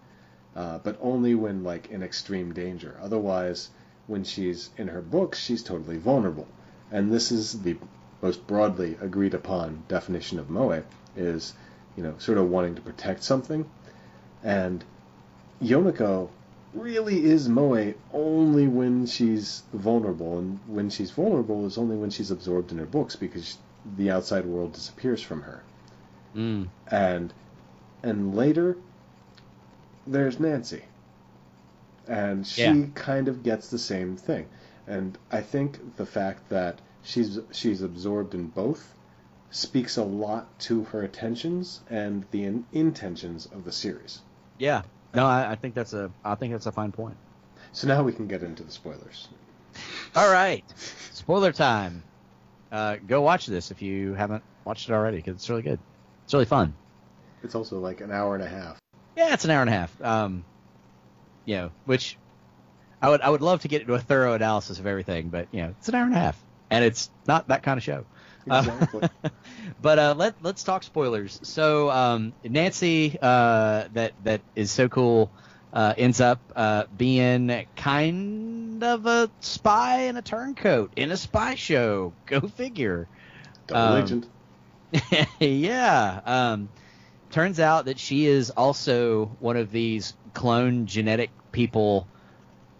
[0.56, 2.96] uh, but only when like in extreme danger.
[3.02, 3.70] Otherwise
[4.06, 6.48] when she's in her books she's totally vulnerable.
[6.90, 7.76] And this is the
[8.20, 10.82] most broadly agreed upon definition of Moe
[11.16, 11.54] is
[11.96, 13.68] you know sort of wanting to protect something.
[14.42, 14.84] And
[15.62, 16.30] Yomiko
[16.74, 22.30] really is Moe only when she's vulnerable, and when she's vulnerable is only when she's
[22.30, 23.58] absorbed in her books because
[23.96, 25.62] the outside world disappears from her.
[26.36, 26.68] Mm.
[26.90, 27.32] And
[28.02, 28.76] and later,
[30.06, 30.82] there's Nancy,
[32.08, 32.86] and she Yeah.
[32.94, 34.46] kind of gets the same thing.
[34.86, 38.94] And I think the fact that she's she's absorbed in both
[39.50, 44.20] speaks a lot to her attentions and the in- intentions of the series.
[44.58, 44.82] Yeah.
[45.14, 46.10] No, I, I think that's a.
[46.24, 47.16] I think that's a fine point.
[47.72, 49.28] So now we can get into the spoilers.
[50.14, 50.64] All right.
[51.12, 52.02] Spoiler time.
[52.70, 55.78] Uh, go watch this if you haven't watched it already because it's really good.
[56.24, 56.74] It's really fun.
[57.42, 58.78] It's also like an hour and a half.
[59.16, 60.02] Yeah, it's an hour and a half.
[60.02, 60.44] Um,
[61.44, 62.16] you know, which
[63.00, 65.62] I would I would love to get into a thorough analysis of everything, but you
[65.62, 68.04] know, it's an hour and a half, and it's not that kind of show.
[68.50, 69.08] Uh, Exactly.
[69.80, 71.38] but uh, let let's talk spoilers.
[71.42, 75.30] So um, Nancy, uh, that that is so cool,
[75.72, 81.54] uh, ends up uh, being kind of a spy and a turncoat in a spy
[81.54, 82.12] show.
[82.26, 83.06] Go figure.
[83.68, 84.28] Double Um, agent.
[85.40, 86.20] yeah.
[86.24, 86.68] Um,
[87.30, 92.06] turns out that she is also one of these clone genetic people.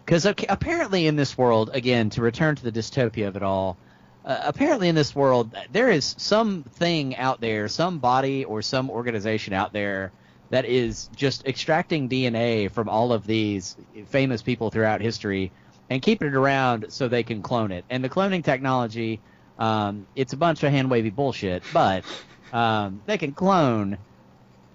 [0.05, 3.77] Because apparently in this world, again, to return to the dystopia of it all,
[4.25, 9.53] uh, apparently in this world, there is something out there, some body or some organization
[9.53, 10.11] out there
[10.49, 13.75] that is just extracting DNA from all of these
[14.07, 15.51] famous people throughout history
[15.89, 17.85] and keeping it around so they can clone it.
[17.89, 19.19] And the cloning technology,
[19.59, 22.05] um, it's a bunch of hand wavy bullshit, but
[22.53, 23.97] um, they can clone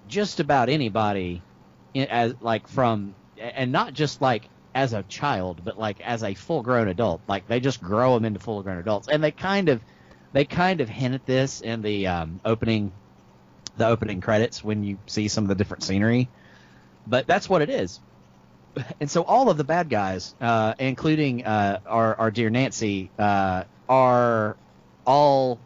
[0.08, 1.42] just about anybody
[1.94, 6.62] as like from and not just like as a child, but like as a full
[6.62, 7.20] grown adult.
[7.26, 9.82] Like they just grow them into full grown adults, and they kind of
[10.32, 12.92] they kind of hint at this in the um, opening
[13.76, 16.28] the opening credits when you see some of the different scenery.
[17.08, 18.00] But that's what it is.
[19.00, 23.64] And so all of the bad guys, uh, including uh, our, our dear Nancy, uh,
[23.88, 24.56] are
[25.04, 25.58] all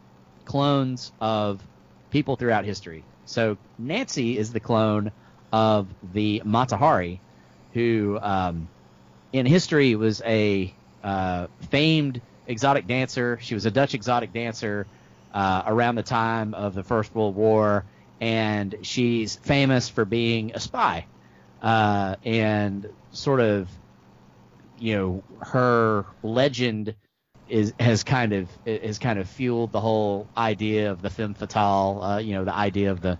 [0.45, 1.61] clones of
[2.09, 3.03] people throughout history.
[3.25, 5.11] So Nancy is the clone
[5.51, 7.21] of the Mata Hari,
[7.73, 8.67] who um,
[9.33, 13.39] in history was a uh, famed exotic dancer.
[13.41, 14.87] She was a Dutch exotic dancer
[15.33, 17.83] uh, around the time of the First World War,
[18.21, 21.07] and she's famous for being a spy.
[21.61, 23.69] Uh, and sort of,
[24.77, 26.93] you know, her legend
[27.49, 32.01] is has kind of has kind of fueled the whole idea of the femme fatale.
[32.01, 33.17] Uh, you know, the idea of the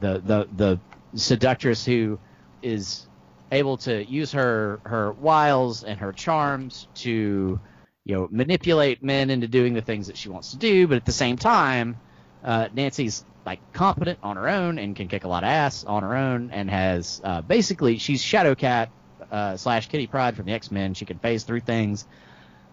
[0.00, 0.80] the the the
[1.14, 2.18] seductress who
[2.62, 3.06] is
[3.52, 7.60] able to use her her wiles and her charms to
[8.04, 11.04] you know manipulate men into doing the things that she wants to do, but at
[11.04, 11.96] the same time,
[12.42, 16.02] uh, Nancy's like competent on her own and can kick a lot of ass on
[16.02, 18.88] her own and has uh, basically she's Shadowcat
[19.30, 20.94] uh, slash Kitty Pryde from the X Men.
[20.94, 22.06] She can phase through things.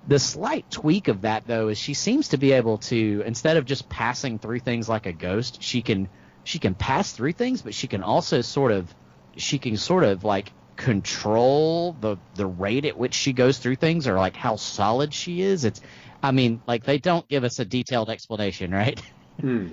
[0.08, 3.66] The slight tweak of that though is she seems to be able to instead of
[3.66, 6.08] just passing through things like a ghost, she can
[6.44, 8.94] she can pass through things, but she can also sort of
[9.36, 14.08] she can sort of like control the the rate at which she goes through things
[14.08, 15.66] or like how solid she is.
[15.66, 15.82] It's
[16.24, 19.00] I mean, like they don't give us a detailed explanation, right?
[19.42, 19.70] Hmm.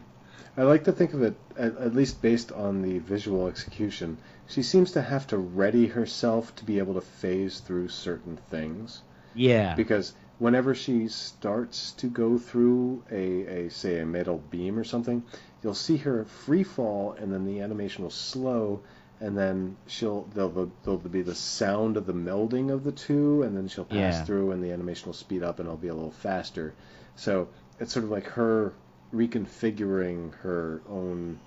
[0.56, 4.18] I like to think of it, at, at least based on the visual execution.
[4.48, 9.02] She seems to have to ready herself to be able to phase through certain things.
[9.34, 9.74] Yeah.
[9.74, 15.22] Because whenever she starts to go through a, a say a metal beam or something,
[15.62, 18.80] you'll see her free fall, and then the animation will slow,
[19.20, 23.56] and then she'll there'll, there'll be the sound of the melding of the two, and
[23.56, 24.24] then she'll pass Yeah.
[24.24, 26.74] through, and the animation will speed up, and it'll be a little faster.
[27.16, 27.48] So
[27.80, 28.74] it's sort of like her
[29.14, 31.38] reconfiguring her own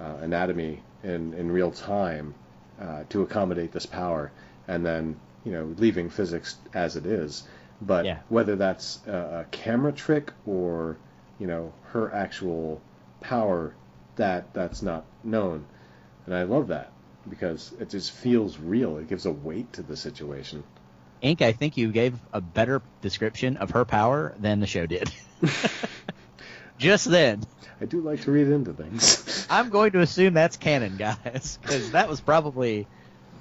[0.00, 2.34] uh, anatomy in in real time
[2.80, 4.30] uh, to accommodate this power,
[4.68, 7.46] and then you know leaving physics as it is.
[7.80, 8.18] But Yeah.
[8.28, 10.98] whether that's a, a camera trick or
[11.40, 12.80] you know her actual
[13.20, 13.74] power,
[14.16, 15.64] that that's not known,
[16.26, 16.92] and I love that
[17.28, 18.98] because it just feels real.
[18.98, 20.64] It gives a weight to the situation.
[21.20, 25.12] Ink, I think you gave a better description of her power than the show did.
[26.78, 27.42] Just then.
[27.80, 29.46] I do like to read into things.
[29.50, 32.86] I'm going to assume that's canon, guys, because that was probably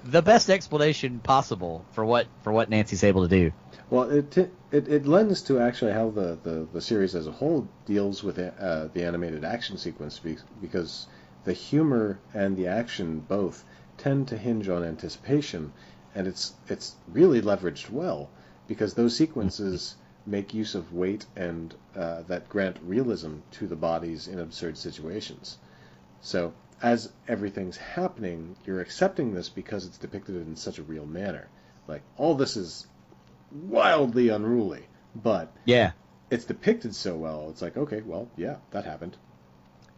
[0.04, 3.52] the best explanation possible for what for what Nancy's able to do.
[3.90, 7.68] Well, it, it it lends to actually how the, the, the series as a whole
[7.86, 10.20] deals with uh, the animated action sequence
[10.62, 11.08] because
[11.46, 13.64] the humor and the action both
[13.98, 15.74] tend to hinge on anticipation,
[16.16, 18.30] and it's it's really leveraged well
[18.68, 19.96] because those sequences
[20.26, 25.58] make use of weight and uh, that grant realism to the bodies in absurd situations.
[26.22, 31.48] So as everything's happening, you're accepting this because it's depicted in such a real manner.
[31.88, 32.86] Like all this is
[33.52, 34.86] wildly unruly,
[35.16, 35.92] but Yeah.
[36.30, 37.50] it's depicted so well.
[37.50, 39.16] It's like, okay, well, yeah, that happened.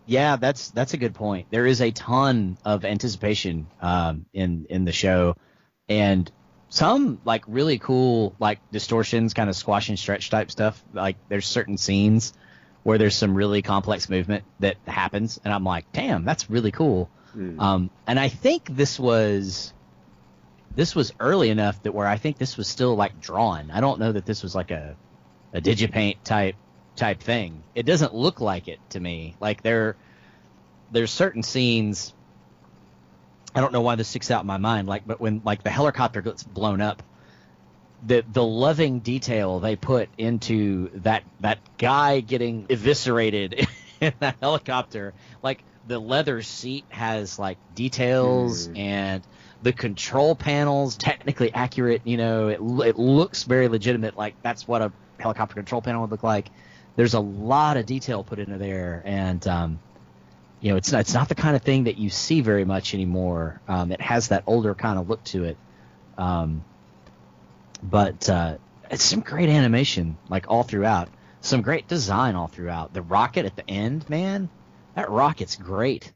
[0.10, 1.48] Yeah, that's that's a good point.
[1.52, 5.36] There is a ton of anticipation um, in in the show,
[5.88, 6.30] and
[6.70, 10.84] some like really cool like distortions, kind of squash and stretch type stuff.
[10.94, 12.34] Like there's certain scenes
[12.82, 17.08] where there's some really complex movement that happens, and I'm like, damn, that's really cool.
[17.36, 17.60] Mm.
[17.60, 19.74] Um, and I think this was
[20.76, 23.70] this was early enough that where I think this was still like drawn.
[23.70, 24.96] I don't know that this was like a
[25.54, 26.56] a digipaint type
[27.00, 27.64] type thing.
[27.74, 29.36] It doesn't look like it to me.
[29.40, 29.96] Like there
[30.92, 32.14] there's certain scenes
[33.56, 35.70] I don't know why this sticks out in my mind like but when like the
[35.72, 37.02] helicopter gets blown up
[38.06, 43.68] the the loving detail they put into that that guy getting eviscerated
[44.02, 48.78] in that helicopter like the leather seat has like details Mm.
[48.78, 49.24] and
[49.64, 54.82] the control panels technically accurate you know it, it looks very legitimate like that's what
[54.82, 56.50] a helicopter control panel would look like
[56.96, 59.80] there's a lot of detail put into there and um,
[60.60, 62.94] you know it's not, it's not the kind of thing that you see very much
[62.94, 63.62] anymore.
[63.68, 65.58] Um, it has that older kind of look to it.
[66.18, 66.64] Um,
[67.82, 68.58] but uh,
[68.92, 71.10] it's some great animation like all throughout.
[71.42, 72.94] Some great design all throughout.
[72.94, 74.50] The rocket at the end man
[75.00, 76.12] that rocket's great.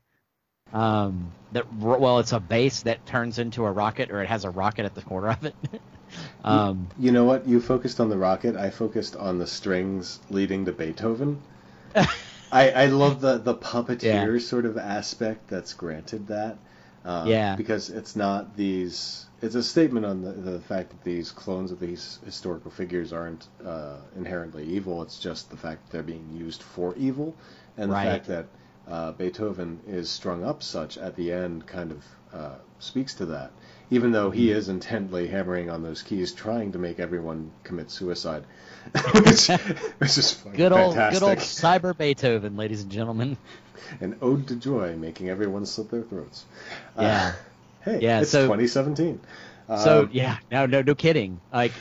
[0.73, 4.49] Um, that well it's a base that turns into a rocket or it has a
[4.49, 5.55] rocket at the corner of it
[6.43, 7.47] um, You know what?
[7.47, 8.55] You focused on the rocket.
[8.55, 11.41] I focused on the strings leading to Beethoven.
[12.51, 16.57] I, I love the, the puppeteer sort of aspect that's granted that.
[17.05, 17.55] Um, Yeah.
[17.55, 19.25] Because it's not these.
[19.41, 23.47] It's a statement on the, the fact that these clones of these historical figures aren't
[23.65, 25.01] uh, inherently evil.
[25.01, 27.35] It's just the fact that they're being used for evil.
[27.77, 28.05] And the Right.
[28.05, 28.45] fact that
[28.87, 32.03] uh, Beethoven is strung up such at the end kind of
[32.33, 33.51] uh, speaks to that.
[33.89, 34.57] Even though he Mm-hmm.
[34.57, 38.43] is intently hammering on those keys, trying to make everyone commit suicide,
[39.13, 39.47] which,
[39.99, 41.19] which is good old fantastic.
[41.19, 43.37] good old cyber beethoven ladies and gentlemen
[44.01, 46.45] An ode to joy, making everyone slit their throats.
[46.97, 47.33] Yeah.
[47.83, 49.19] hey, Yeah, it's so- 2017.
[49.67, 51.39] So Um, yeah, no, no, no kidding.
[51.51, 51.71] Like,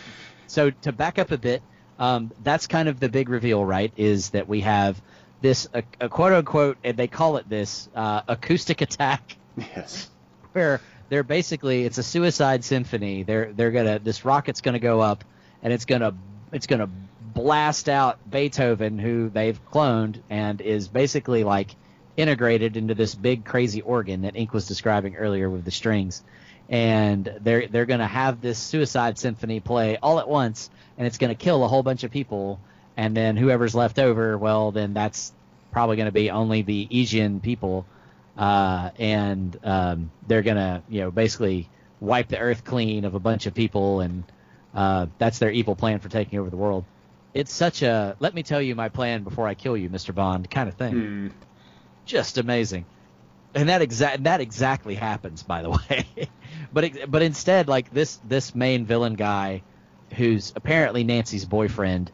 [0.47, 1.63] so to back up a bit,
[1.99, 3.93] um, that's kind of the big reveal, right?
[3.97, 5.01] Is that we have
[5.43, 10.09] this a, a quote unquote, and they call it this uh, acoustic attack, yes.
[10.53, 13.23] where they're basically it's a suicide symphony.
[13.25, 15.25] They're they're gonna this rocket's gonna go up,
[15.63, 16.15] and it's gonna
[16.53, 16.89] it's gonna
[17.35, 21.75] blast out Beethoven, who they've cloned, and is basically like
[22.17, 26.23] integrated into this big crazy organ that Ink was describing earlier with the strings.
[26.69, 31.35] And they're they're gonna have this suicide symphony play all at once, and it's gonna
[31.35, 32.61] kill a whole bunch of people.
[32.97, 35.33] And then whoever's left over, well, then that's
[35.71, 37.87] probably gonna be only the Asian people
[38.37, 41.69] uh, and um, they're gonna you know basically
[42.01, 44.25] wipe the earth clean of a bunch of people, and
[44.75, 46.85] uh, that's their evil plan for taking over the world.
[47.35, 50.15] It's such a let me tell you my plan before I kill you, Mr.
[50.15, 50.93] Bond kind of thing.
[50.93, 51.29] Hmm.
[52.05, 52.87] Just amazing,
[53.55, 56.07] and that exact that exactly happens by the way.
[56.73, 59.63] but it, but instead, like this this main villain guy,
[60.17, 62.11] who's apparently Nancy's boyfriend,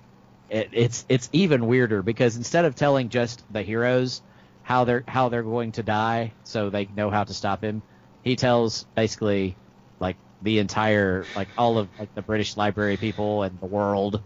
[0.50, 4.22] it, it's it's even weirder because instead of telling just the heroes
[4.62, 7.82] how they're how they're going to die, so they know how to stop him,
[8.22, 9.56] he tells basically
[10.00, 14.22] like the entire like all of like the British Library people and the world,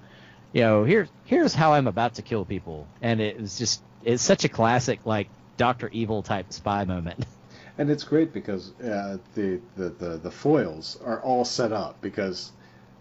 [0.53, 4.23] you know, here's here's how I'm about to kill people, and it was just it's
[4.23, 7.25] such a classic like Doctor Evil type spy moment.
[7.79, 12.53] And it's great because uh, the, the, the the foils are all set up because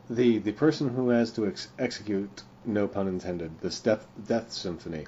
[0.10, 5.06] the the person who has to ex- execute, no pun intended, this death death symphony,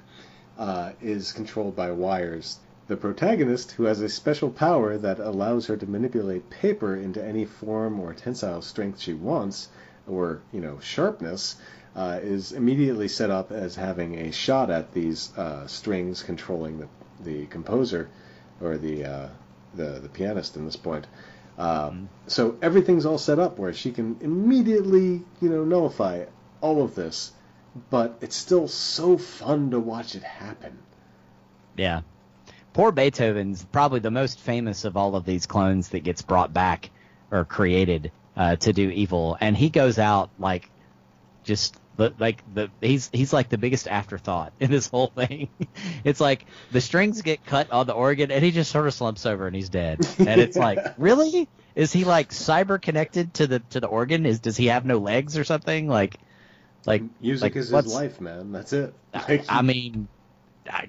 [0.58, 2.58] uh, is controlled by wires.
[2.86, 7.46] The protagonist, who has a special power that allows her to manipulate paper into any
[7.46, 9.68] form or tensile strength she wants,
[10.06, 11.56] or you know sharpness,
[11.96, 16.88] uh, is immediately set up as having a shot at these uh, strings controlling the
[17.20, 18.08] the composer
[18.60, 19.28] or the uh,
[19.74, 21.06] the the pianist in this point.
[21.56, 26.24] Um, so everything's all set up where she can immediately, you know, nullify
[26.60, 27.32] all of this,
[27.90, 30.78] but it's still so fun to watch it happen.
[31.76, 32.02] Yeah.
[32.72, 36.90] Poor Beethoven's probably the most famous of all of these clones that gets brought back
[37.30, 40.70] or created uh, to do evil, and he goes out like
[41.44, 41.78] just
[42.18, 45.48] like the he's he's like the biggest afterthought in this whole thing.
[46.04, 49.26] it's like the strings get cut on the organ and he just sort of slumps
[49.26, 50.06] over and he's dead.
[50.18, 51.48] And it's like, really?
[51.74, 54.26] Is he like cyber connected to the to the organ?
[54.26, 55.88] Is does he have no legs or something?
[55.88, 56.18] Like
[56.86, 58.52] like music like, is his life, man.
[58.52, 58.94] That's it.
[59.12, 60.08] I, Like, I mean,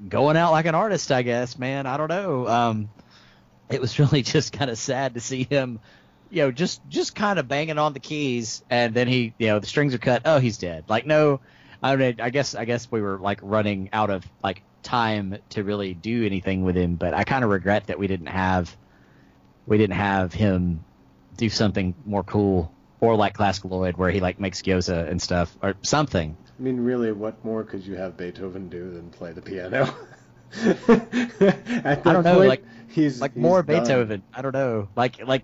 [0.08, 1.86] going out like an artist, I guess, man.
[1.86, 2.48] I don't know.
[2.48, 2.90] Um,
[3.70, 5.80] it was really just kind of sad to see him,
[6.30, 9.60] you know, just just kind of banging on the keys, and then he, you know,
[9.60, 10.24] the strings are cut.
[10.26, 10.86] Oh, he's dead.
[10.88, 11.40] Like, no,
[11.82, 15.64] I mean, I guess I guess we were like running out of like time to
[15.64, 18.76] really do anything with him, but I kind of regret that we didn't have
[19.68, 20.84] we didn't have him
[21.38, 22.72] do something more cool.
[23.06, 26.36] Or like ClassicaLoid, where he like makes gyoza and stuff, or something.
[26.58, 29.94] I mean, really, what more could you have Beethoven do than play the piano?
[30.58, 33.84] I don't know, point, like- he's like he's more done.
[33.84, 34.24] Beethoven.
[34.34, 34.88] I don't know.
[34.96, 35.44] Like like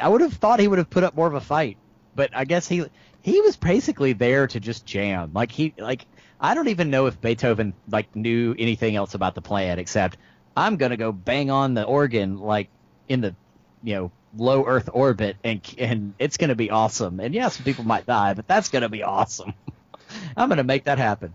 [0.00, 1.76] I would have thought he would have put up more of a fight,
[2.14, 2.84] but I guess he
[3.22, 5.30] he was basically there to just jam.
[5.32, 6.06] Like he like
[6.40, 10.16] I don't even know if Beethoven like knew anything else about the plan except
[10.56, 12.68] I'm gonna go bang on the organ like
[13.08, 13.34] in the
[13.82, 17.20] you know low Earth orbit and and it's gonna be awesome.
[17.20, 19.54] And yeah, some people might die, but that's gonna be awesome.
[20.36, 21.34] I'm gonna make that happen.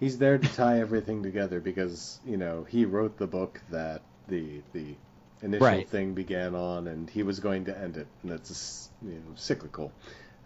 [0.00, 4.62] He's there to tie everything together because you know he wrote the book that the
[4.72, 4.96] the
[5.42, 5.88] initial Right.
[5.88, 9.92] thing began on, and he was going to end it, and it's you know, cyclical,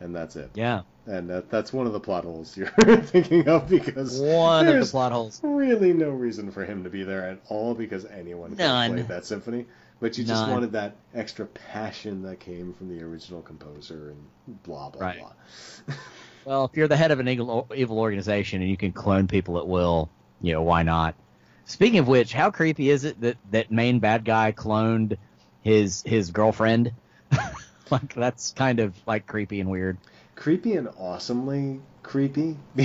[0.01, 0.51] and that's it.
[0.55, 4.67] Yeah, And that, that's one of the plot holes you're thinking of because one of
[4.67, 5.41] the there's plot holes.
[5.43, 8.95] really no reason for him to be there at all because anyone None.
[8.95, 9.67] played that symphony.
[10.01, 10.47] But you just None.
[10.47, 15.17] wanted that extra passion that came from the original composer and blah blah Right.
[15.17, 15.33] blah.
[16.45, 19.59] Well, if you're the head of an evil, evil organization and you can clone people
[19.59, 21.17] at will, you know, why not?
[21.67, 25.19] Speaking of which, how creepy is it that that main bad guy cloned
[25.61, 26.93] his his girlfriend?
[27.91, 30.01] like that's kind of like creepy and weird.
[30.37, 32.57] creepy and awesomely creepy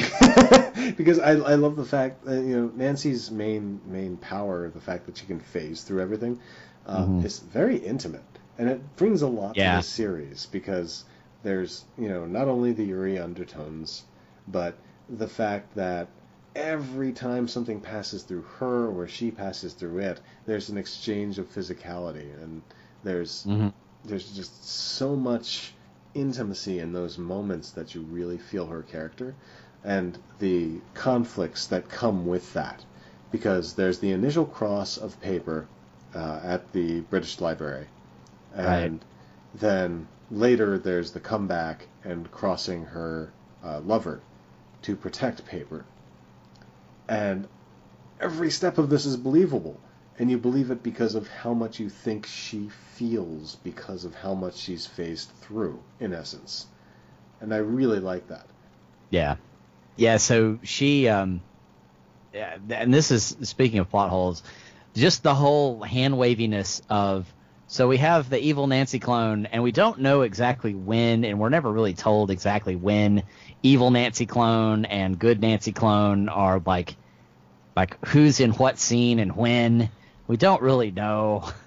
[0.98, 5.06] because I, I love the fact that you know Nancy's main main power the fact
[5.08, 6.40] that she can phase through everything
[6.88, 7.26] um, Mhm.
[7.26, 8.24] is very intimate
[8.58, 9.72] and it brings a lot Yeah.
[9.74, 11.06] to the series because
[11.44, 14.04] there's you know not only the Yuri undertones
[14.48, 14.76] but
[15.10, 16.08] the fact that
[16.56, 21.48] every time something passes through her or she passes through it there's an exchange of
[21.54, 22.62] physicality and
[23.04, 23.70] there's Mm-hmm.
[24.06, 25.74] there's just so much
[26.14, 29.36] intimacy in those moments that you really feel her character
[29.84, 32.84] and the conflicts that come with that.
[33.32, 35.68] Because there's the initial cross of paper
[36.16, 37.88] uh, at the British Library.
[38.56, 39.04] And
[39.56, 43.32] then later there's the comeback and crossing her
[43.64, 44.22] uh, lover
[44.84, 45.86] to protect paper.
[47.08, 47.48] And
[48.20, 49.80] every step of this is believable
[50.20, 54.34] and you believe it because of how much you think she feels because of how
[54.34, 56.68] much she's phased through in essence
[57.42, 58.46] and i really like that
[59.14, 59.36] Yeah,
[59.96, 60.18] yeah.
[60.18, 61.42] So she, um,
[62.34, 64.42] yeah, and this is speaking of plot holes,
[64.96, 67.32] just the whole hand waviness of.
[67.68, 71.50] So we have the evil Nancy clone, and we don't know exactly when, and we're
[71.50, 73.22] never really told exactly when
[73.62, 76.96] evil Nancy clone and good Nancy clone are like,
[77.76, 79.92] like who's in what scene and when.
[80.28, 81.50] We don't really know.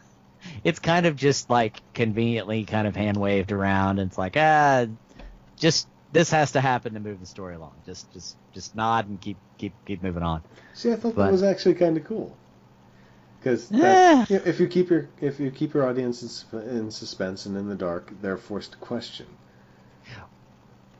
[0.62, 4.86] It's kind of just like conveniently kind of hand waved around, and it's like ah,
[5.56, 7.72] just this has to happen to move the story along.
[7.84, 10.42] Just just just nod and keep keep keep moving on.
[10.72, 12.36] see i thought But- that was actually kind of cool
[13.40, 14.24] because Eh.
[14.28, 17.56] you know, if you keep your if you keep your audience in, in suspense and
[17.56, 19.26] in the dark, they're forced to question.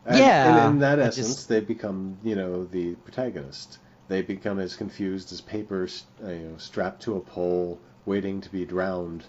[0.07, 3.79] And, Yeah, and in that I essence, just- they become you know the protagonist.
[4.09, 8.51] They become as confused as papers, uh, you know, strapped to a pole, waiting to
[8.51, 9.25] be drowned,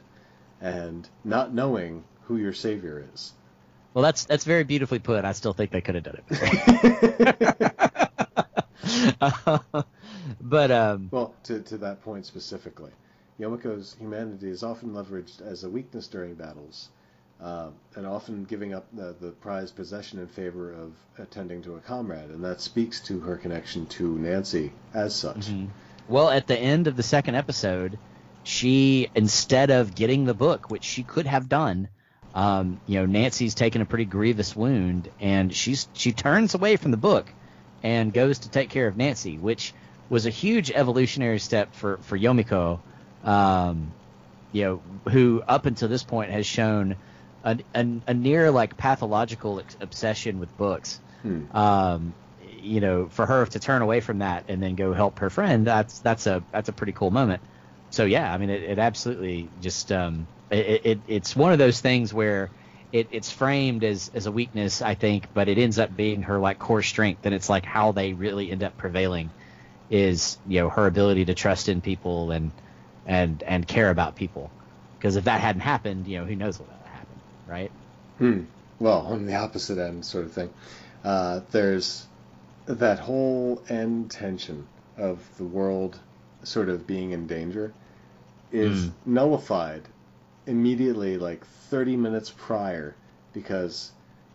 [0.61, 3.33] and not knowing who your savior is.
[3.93, 5.25] Well, that's that's very beautifully put.
[5.25, 7.75] I still think they could have done it.
[10.41, 12.91] but um, Well, to, to that point specifically,
[13.39, 16.89] Yomiko's humanity is often leveraged as a weakness during battles,
[17.41, 21.79] uh, and often giving up the, the prized possession in favor of attending to a
[21.79, 25.47] comrade, and that speaks to her connection to Nancy as such.
[25.47, 25.67] Mhm.
[26.07, 27.99] Well, at the end of the second episode,
[28.43, 31.89] she instead of getting the book, which she could have done,
[32.33, 36.91] um, you know, Nancy's taken a pretty grievous wound, and she's she turns away from
[36.91, 37.31] the book
[37.83, 39.73] and goes to take care of Nancy, which
[40.09, 42.79] was a huge evolutionary step for for Yomiko,
[43.23, 43.91] um,
[44.53, 46.95] you know, who up until this point has shown
[47.43, 51.51] a, a, a near like pathological ex- obsession with books Hmm.
[51.51, 55.29] um, you know, for her to turn away from that and then go help her
[55.29, 57.43] friend, that's that's a that's a pretty cool moment.
[57.91, 61.81] So yeah, I mean, it, it absolutely just um, it, it it's one of those
[61.81, 62.53] things where
[62.91, 66.39] it, it's framed as as a weakness, I think, but it ends up being her
[66.39, 69.33] like core strength, and it's like how they really end up prevailing
[69.89, 72.53] is you know her ability to trust in people and
[73.05, 74.53] and and care about people.
[74.99, 76.76] Because if that hadn't happened, you know, who knows what would have happened,
[77.47, 77.71] right?
[78.17, 78.43] Hmm.
[78.79, 80.49] Well, on the opposite end, sort of thing.
[81.03, 82.05] Uh, there's
[82.65, 84.67] that whole end tension
[84.97, 85.99] of the world
[86.43, 87.73] sort of being in danger
[88.51, 88.91] is Mm.
[89.05, 89.83] nullified
[90.45, 92.95] immediately, like 30 minutes prior,
[93.33, 93.91] because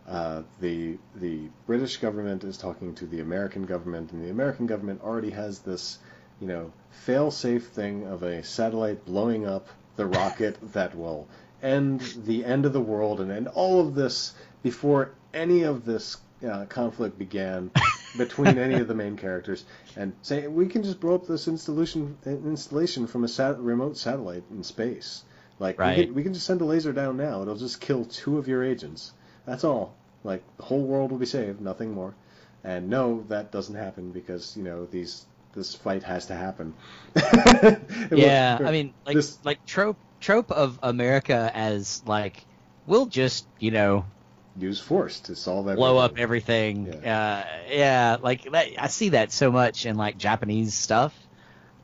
[0.07, 5.01] uh, the the British government is talking to the American government, and the American government
[5.03, 5.97] already has this,
[6.41, 11.27] you know, fail-safe thing of a satellite blowing up the rocket that will
[11.63, 16.17] end the end of the world and end all of this before any of this
[16.47, 17.71] uh, conflict began
[18.17, 19.63] between any of the main characters,
[19.95, 24.43] and say we can just blow up this installation installation from a sat- remote satellite
[24.51, 25.23] in space.
[25.59, 27.41] Like we, can, we can just send a laser down now.
[27.41, 29.11] It'll just kill two of your agents.
[29.45, 29.95] That's all.
[30.23, 32.13] Like the whole world will be saved, nothing more.
[32.63, 36.73] And no, that doesn't happen because you know these this fight has to happen.
[38.11, 42.45] yeah i mean like this- like trope trope of america as like
[42.87, 44.05] we'll just you know
[44.57, 45.75] use force to solve everything.
[45.75, 47.19] blow up everything Yeah.
[47.19, 51.13] uh yeah like that, i see that so much in like japanese stuff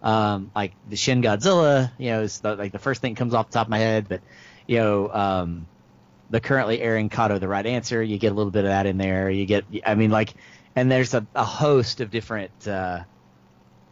[0.02, 3.34] um like the shin godzilla you know is the, like the first thing that comes
[3.34, 4.22] off the top of my head but
[4.68, 5.68] you know um
[6.30, 8.98] the currently airing Kado the right answer you get a little bit of that in
[8.98, 10.34] there you get i mean like
[10.76, 13.02] and there's a, a host of different uh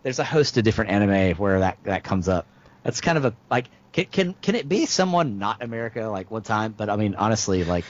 [0.04, 2.46] there's a host of different anime where that that comes up.
[2.84, 3.66] That's kind of a like
[3.98, 6.74] can can can it be someone not America like one time?
[6.78, 7.86] But I mean honestly, like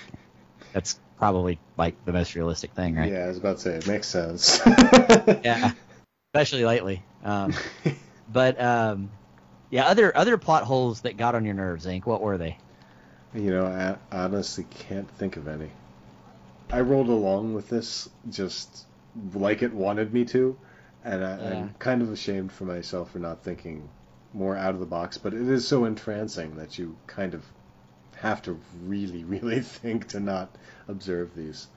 [0.74, 3.12] that's probably like the most realistic thing, right?
[3.12, 4.62] Yeah, I was about to say it makes sense.
[5.44, 5.72] Yeah.
[6.34, 7.02] Especially lately.
[7.24, 7.54] Um,
[8.32, 9.10] but um,
[9.70, 12.06] yeah, other other plot holes that got on your nerves, Ink.
[12.06, 12.58] What were they?
[13.34, 15.72] You know, I honestly can't think of any.
[16.72, 18.86] I rolled along with this just
[19.34, 20.58] like it wanted me to,
[21.04, 21.52] and I, Yeah.
[21.52, 23.90] I'm kind of ashamed for myself for not thinking
[24.34, 25.18] more out of the box.
[25.18, 27.44] But it is so entrancing that you kind of
[28.18, 30.56] have to really, really think to not
[30.88, 31.68] observe these.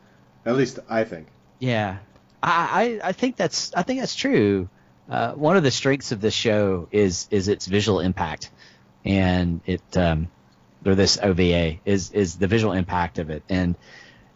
[0.44, 1.28] At least I think.
[1.59, 1.98] Yeah,
[2.42, 4.68] I, I I think that's I think that's true.
[5.09, 8.51] Uh, one of the strengths of this show is is its visual impact,
[9.05, 10.30] and it um,
[10.86, 13.76] or this OVA is is the visual impact of it, and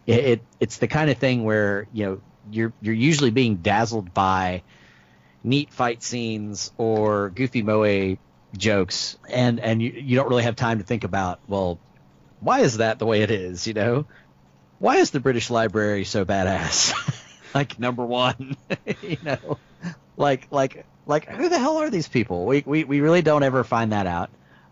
[0.07, 4.12] it, it it's the kind of thing where you know you're you're usually being dazzled
[4.12, 4.62] by
[5.45, 8.16] neat fight scenes or goofy moe
[8.57, 11.78] jokes, and and you you don't really have time to think about well,
[12.40, 14.07] why is that the way it is, you know?
[14.78, 16.92] Why is the British Library so badass?
[17.55, 18.57] like number one,
[19.03, 19.59] you know,
[20.16, 22.47] like like like who the hell are these people?
[22.47, 24.30] We we we really don't ever find that out,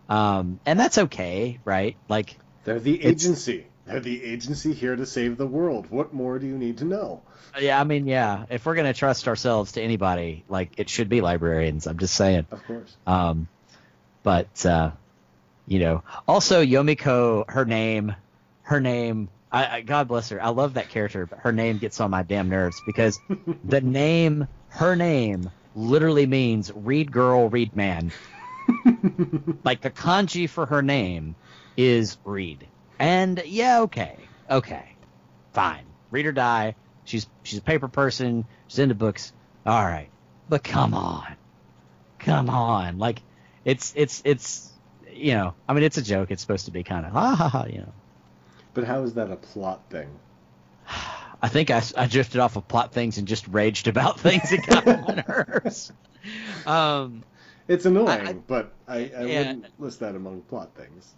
[0.09, 1.97] um, and that's okay, right?
[2.09, 3.67] Like They're the agency.
[3.87, 5.87] They're the agency here to save the world.
[5.91, 7.23] What more do you need to know?
[7.61, 11.21] yeah, I mean yeah, if we're gonna trust ourselves to anybody, like it should be
[11.21, 11.87] librarians.
[11.87, 12.47] I'm just saying.
[12.51, 12.97] Of course.
[13.07, 13.49] Um,
[14.23, 14.93] but uh,
[15.67, 18.15] you know, also Yomiko, her name,
[18.63, 19.29] her name.
[19.51, 20.43] I, I God bless her.
[20.43, 23.21] I love that character, but her name gets on my damn nerves because
[23.65, 28.13] the name, her name, literally means read girl, read man.
[29.65, 31.35] Like the kanji for her name
[31.77, 32.67] is read.
[33.03, 34.17] And yeah, okay,
[34.49, 34.85] okay,
[35.53, 35.85] fine.
[36.13, 36.77] Read or die.
[37.05, 38.45] She's she's a paper person.
[38.69, 39.33] She's into books.
[39.67, 40.09] All right,
[40.49, 41.35] but come on,
[42.21, 43.01] come on.
[43.01, 43.21] Like
[43.65, 44.71] it's it's it's
[45.13, 46.31] you know, I mean, it's a joke.
[46.31, 47.93] It's supposed to be kind of ha ha ha, you know.
[48.73, 50.09] But how is that a plot thing?
[51.43, 54.65] I think I, I drifted off of plot things and just raged about things that
[54.65, 55.91] got on my nerves.
[56.65, 57.25] Um,
[57.67, 59.39] It's annoying, I- but I, I Yeah.
[59.39, 61.13] wouldn't list that among plot things.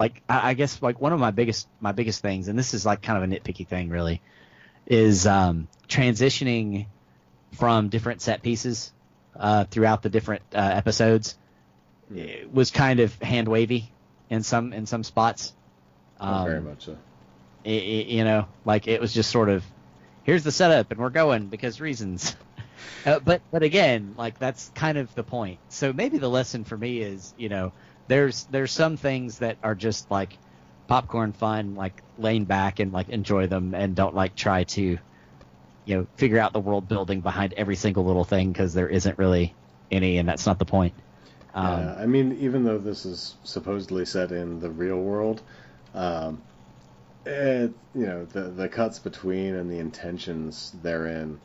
[0.00, 2.84] Like I, I guess like one of my biggest my biggest things, and this is
[2.86, 4.20] like kind of a nitpicky thing, really,
[4.86, 6.86] is um, transitioning
[7.52, 8.92] from different set pieces
[9.36, 11.36] uh, throughout the different uh, episodes.
[12.14, 13.90] It was kind of hand wavy
[14.28, 15.54] in some in some spots.
[16.20, 16.96] Oh, very Um, much so.
[17.64, 19.64] i- i- you know, like it was just sort of,
[20.24, 22.36] here's the setup and we're going because reasons.
[23.04, 25.58] Uh, but but again, like that's kind of the point.
[25.68, 27.72] So maybe the lesson for me is, you know,
[28.08, 30.36] there's there's some things that are just like
[30.86, 34.98] popcorn fun, like laying back and like enjoy them and don't like try to,
[35.84, 39.18] you know, figure out the world building behind every single little thing because there isn't
[39.18, 39.54] really
[39.90, 40.94] any, and that's not the point.
[41.54, 45.42] Um, yeah, I mean, even though this is supposedly set in the real world,
[45.94, 46.40] um,
[47.26, 51.40] it, you know, the the cuts between and the intentions therein,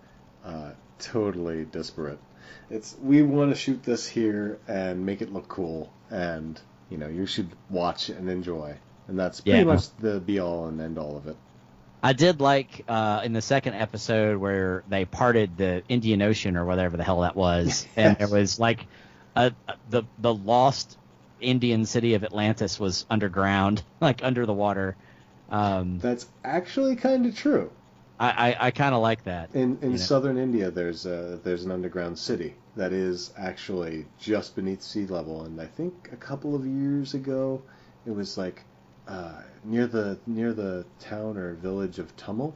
[0.45, 2.19] uh, totally disparate.
[2.69, 7.07] It's we want to shoot this here and make it look cool, and you know,
[7.07, 8.75] you should watch and enjoy,
[9.07, 9.63] and that's pretty Yeah.
[9.63, 11.37] much the be all and end all of it.
[12.03, 16.65] I did like uh, in the second episode where they parted the Indian Ocean or
[16.65, 18.87] whatever the hell that was, and there was like
[19.35, 19.53] a,
[19.89, 20.97] the the lost
[21.39, 24.95] Indian city of Atlantis was underground, like under the water.
[25.49, 27.71] Um, That's actually kind of true.
[28.19, 29.49] I I, I kind of like that.
[29.53, 29.97] In in You know.
[29.97, 35.43] southern India, there's a there's an underground city that is actually just beneath sea level,
[35.43, 37.61] and I think a couple of years ago,
[38.05, 38.63] it was like
[39.07, 42.53] uh, near the near the town or village of Tummel,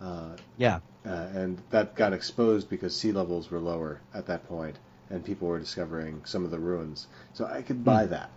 [0.00, 4.76] uh, Yeah, uh, and that got exposed because sea levels were lower at that point,
[5.10, 7.06] and people were discovering some of the ruins.
[7.34, 8.10] So I could buy Hmm.
[8.12, 8.30] that.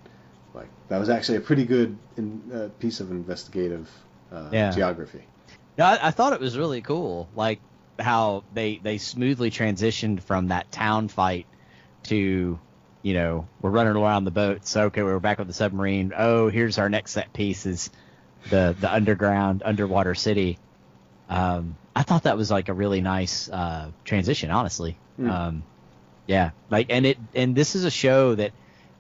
[0.54, 3.90] Like that was actually a pretty good in, uh, piece of investigative
[4.32, 4.72] uh, Yeah.
[4.72, 5.24] geography.
[5.78, 7.60] No, I, I thought it was really cool, like
[8.02, 11.46] how they they smoothly transitioned from that town fight
[12.04, 12.60] to,
[13.02, 14.66] you know, we're running around the boat.
[14.66, 16.14] So okay, we're back with the submarine.
[16.16, 17.90] Oh, here's our next set piece is
[18.50, 20.58] the the underground underwater city.
[21.30, 24.98] Um, I thought that was like a really nice uh, transition, honestly.
[25.18, 25.30] Hmm.
[25.30, 25.64] Um,
[26.28, 28.52] yeah, like and it and this is a show that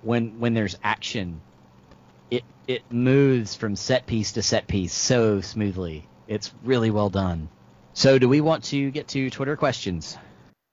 [0.01, 1.41] when when there's action,
[2.29, 6.07] it it moves from set piece to set piece so smoothly.
[6.27, 7.49] It's really well done.
[7.93, 10.17] So, do we want to get to Twitter questions?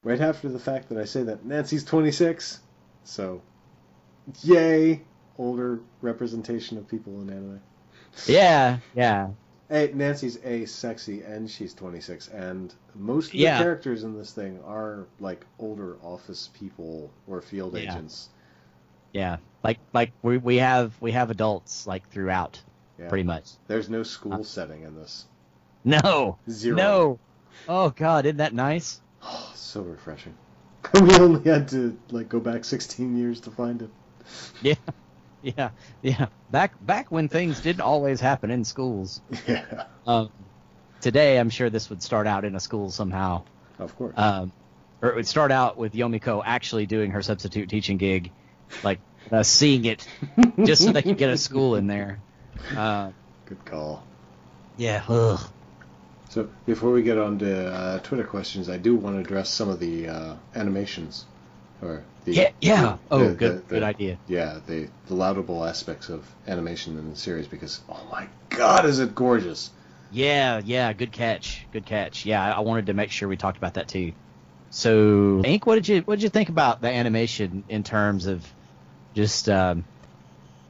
[0.05, 2.61] right after the fact that I say that Nancy's 26.
[3.05, 3.43] So,
[4.43, 5.03] yay,
[5.37, 7.61] older representation of people in anime.
[8.27, 9.29] Yeah, yeah,
[9.69, 13.59] Hey, Nancy's a sexy and she's 26, and most of the Yeah.
[13.59, 17.81] characters in this thing are like older office people or field Yeah.
[17.93, 18.29] agents.
[19.13, 19.39] yeah.
[19.65, 22.63] Like like we we have we have adults like throughout,
[22.99, 23.09] Yeah.
[23.09, 23.51] pretty much.
[23.67, 25.27] There's no school uh, setting in this.
[26.05, 26.77] No, Zero.
[26.77, 27.19] no.
[27.69, 29.01] Oh God, isn't that nice?
[29.23, 30.35] Oh, so refreshing.
[30.95, 33.91] we only had to like go back 16 years to find it.
[34.63, 34.75] Yeah,
[35.43, 35.71] yeah,
[36.03, 36.27] yeah.
[36.51, 39.21] Back back when things didn't always happen in schools.
[39.47, 40.31] Yeah, Um,
[41.01, 43.45] today, I'm sure this would start out in a school somehow.
[43.79, 44.13] of course.
[44.19, 44.53] um,
[45.01, 48.33] or it would start out with Yomiko actually doing her substitute teaching gig,
[48.83, 48.99] like
[49.31, 50.07] uh, seeing it
[50.65, 52.19] just so they could get a school in there.
[52.77, 53.13] Uh,
[53.47, 54.03] Good call.
[54.77, 55.05] yeah.
[55.09, 55.41] Ugh.
[56.39, 59.69] So before we get on to uh, Twitter questions, I do want to address some
[59.69, 61.25] of the uh, animations,
[61.83, 62.51] or the Yeah.
[62.61, 62.99] Yeah.
[63.11, 63.67] Oh, the- good.
[63.67, 64.19] the- good idea.
[64.29, 69.01] Yeah, the the laudable aspects of animation in the series because oh my god, is
[69.01, 69.73] it gorgeous!
[70.13, 70.61] Yeah.
[70.65, 70.93] Yeah.
[70.93, 71.67] Good catch.
[71.73, 72.25] Good catch.
[72.25, 72.41] Yeah.
[72.41, 74.13] I, I wanted to make sure we talked about that too.
[74.71, 78.47] So, Ink, what did you what did you think about the animation in terms of
[79.15, 79.85] just um,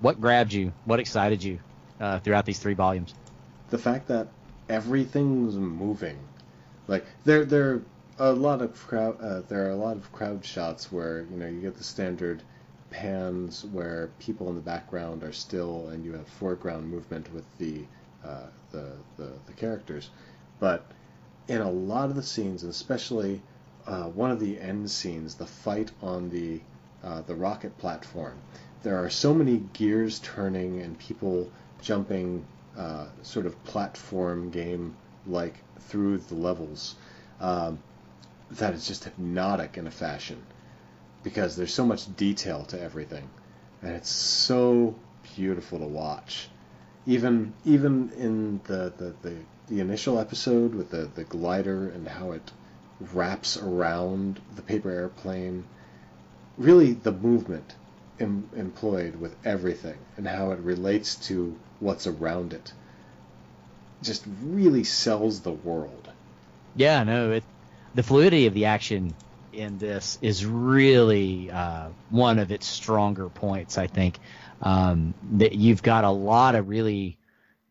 [0.01, 1.59] what grabbed you, what excited you
[2.01, 3.13] uh, throughout these three volumes?
[3.69, 4.29] The fact that
[4.69, 6.19] everything's moving,
[6.87, 7.83] like there there are
[8.19, 11.47] a lot of crowd uh, there are a lot of crowd shots where you know
[11.47, 12.43] you get the standard
[12.91, 17.85] pans where people in the background are still and you have foreground movement with the
[18.25, 20.11] uh, the, the the characters,
[20.59, 20.85] but
[21.49, 23.41] in a lot of the scenes, and especially
[23.87, 26.61] uh, one of the end scenes, the fight on the
[27.03, 28.37] uh, the rocket platform,
[28.83, 31.51] there are so many gears turning and people
[31.81, 32.45] jumping,
[32.79, 36.95] uh, sort of platform game like through the levels,
[37.41, 37.79] um,
[38.53, 40.41] that is just hypnotic in a fashion,
[41.23, 43.29] because there's so much detail to everything,
[43.83, 44.95] and it's so
[45.35, 46.49] beautiful to watch.
[47.07, 49.37] Even even in the, the, the,
[49.69, 52.53] the initial episode with the, the glider and how it
[53.13, 55.65] wraps around the paper airplane,
[56.57, 57.75] really the movement
[58.21, 62.73] em- employed with everything and how it relates to what's around it
[64.03, 66.09] just really sells the world.
[66.75, 67.45] Yeah, no, it
[67.95, 69.15] the fluidity of the action
[69.53, 73.77] in this is really uh, one of its stronger points.
[73.79, 74.19] I think
[74.63, 77.19] um, that you've got a lot of really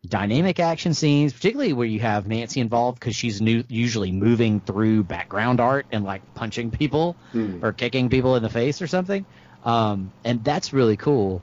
[0.06, 5.04] dynamic action scenes, particularly where you have Nancy involved because she's new, usually moving through
[5.04, 7.64] background art and like punching people Hmm.
[7.64, 9.24] or kicking people in the face or something.
[9.64, 11.42] Um, and that's really cool.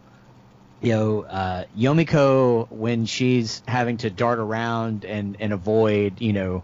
[0.81, 6.63] You know, uh, Yomiko when she's having to dart around and, and avoid, you know,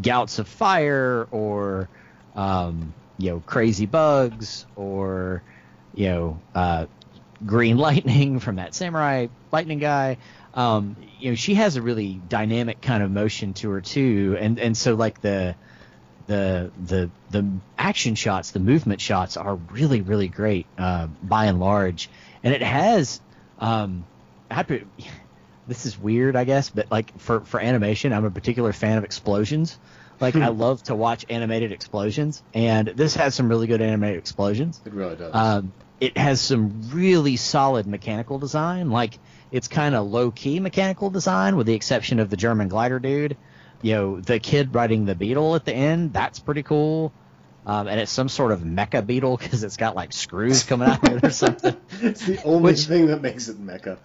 [0.00, 1.88] gouts of fire or,
[2.34, 5.42] um, you know, crazy bugs or,
[5.94, 6.86] you know, uh,
[7.44, 10.16] green lightning from that samurai lightning guy.
[10.54, 14.58] Um, you know, she has a really dynamic kind of motion to her too, and
[14.58, 15.54] and so like the
[16.26, 17.46] the the the
[17.78, 22.08] action shots, the movement shots are really really great uh, by and large,
[22.42, 23.20] and it has.
[23.58, 24.04] Um,
[24.50, 24.84] I have to,
[25.68, 29.04] this is weird, I guess, but like for for animation, I'm a particular fan of
[29.04, 29.78] explosions.
[30.20, 34.80] Like I love to watch animated explosions, and this has some really good animated explosions.
[34.84, 35.34] It really does.
[35.34, 38.90] Um, it has some really solid mechanical design.
[38.90, 39.18] Like
[39.50, 43.36] it's kind of low key mechanical design, with the exception of the German glider dude.
[43.82, 47.12] You know, the kid riding the beetle at the end, that's pretty cool.
[47.64, 51.06] Um, and it's some sort of mecha beetle because it's got like screws coming out
[51.06, 51.76] of it or something.
[52.00, 53.98] it's the only which- thing that makes it mecha.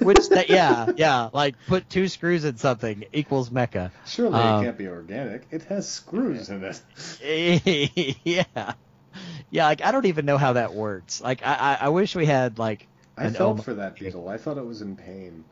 [0.02, 3.92] Which, that, yeah, yeah, like put two screws in something equals mecha.
[4.06, 5.46] Surely um, it can't be organic.
[5.50, 8.16] It has screws in it.
[8.24, 8.44] yeah,
[9.50, 9.64] yeah.
[9.66, 11.20] Like I don't even know how that works.
[11.20, 14.28] Like I, I, I wish we had like I felt for that beetle.
[14.28, 15.44] I thought it was in pain.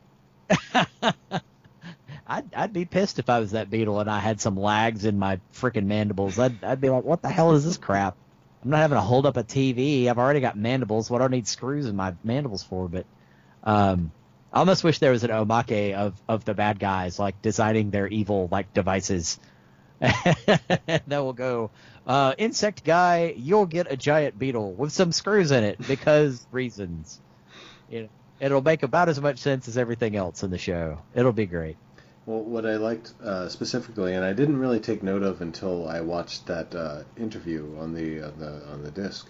[2.25, 5.19] I'd, I'd be pissed if I was that beetle and I had some lags in
[5.19, 6.39] my freaking mandibles.
[6.39, 8.15] I'd, I'd be like, what the hell is this crap?
[8.63, 10.07] I'm not having to hold up a TV.
[10.07, 11.09] I've already got mandibles.
[11.09, 12.87] What do I need screws in my mandibles for?
[12.87, 13.05] But
[13.63, 14.11] um,
[14.53, 18.07] I almost wish there was an omake of, of the bad guys, like designing their
[18.07, 19.37] evil like devices.
[19.99, 21.71] that will go,
[22.07, 27.19] uh, insect guy, you'll get a giant beetle with some screws in it because reasons.
[28.39, 30.99] It'll make about as much sense as everything else in the show.
[31.13, 31.77] It'll be great.
[32.25, 35.99] Well, what I liked uh, specifically, and I didn't really take note of until I
[35.99, 39.27] watched that uh, interview on the on the on the disc,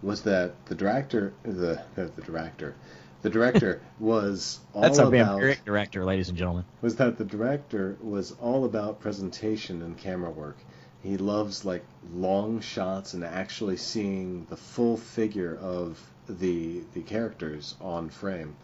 [0.00, 2.76] was that the director, the the, director,
[3.22, 6.64] the director was all That's our about vampiric director, ladies and gentlemen.
[6.82, 10.58] was that the director was all about presentation and camera work.
[11.02, 17.74] He loves like long shots and actually seeing the full figure of the the characters
[17.80, 18.54] on frame.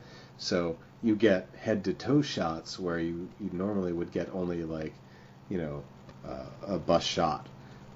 [0.42, 4.92] So you get head to toe shots where you, you normally would get only like,
[5.48, 5.84] you know,
[6.28, 7.46] uh, a bust shot.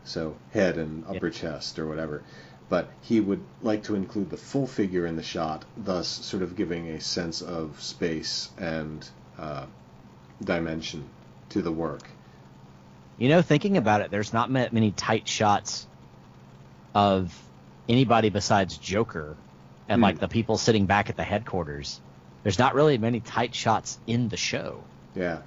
[0.05, 2.23] So head and upper chest or whatever.
[2.69, 6.55] But he would like to include the full figure in the shot, thus sort of
[6.55, 9.67] giving a sense of space and uh,
[10.43, 11.05] dimension
[11.49, 12.09] to the work.
[13.19, 15.89] You know, thinking about it, there's not many tight shots
[16.95, 17.37] of
[17.89, 19.37] anybody besides Joker
[19.89, 20.05] and Hmm.
[20.05, 22.01] like the people sitting back at the headquarters.
[22.47, 24.85] There's not really many tight shots in the show
[25.17, 25.39] Yeah.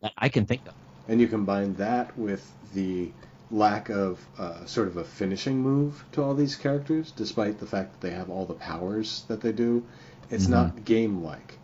[0.00, 0.72] that I can think of.
[1.06, 3.12] And you combine that with the
[3.50, 7.92] lack of uh, sort of a finishing move to all these characters, despite the fact
[7.92, 9.84] that they have all the powers that they do.
[10.30, 10.50] It's Mhm.
[10.50, 11.58] not game like.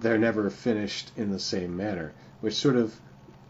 [0.00, 2.98] They're never finished in the same manner, which sort of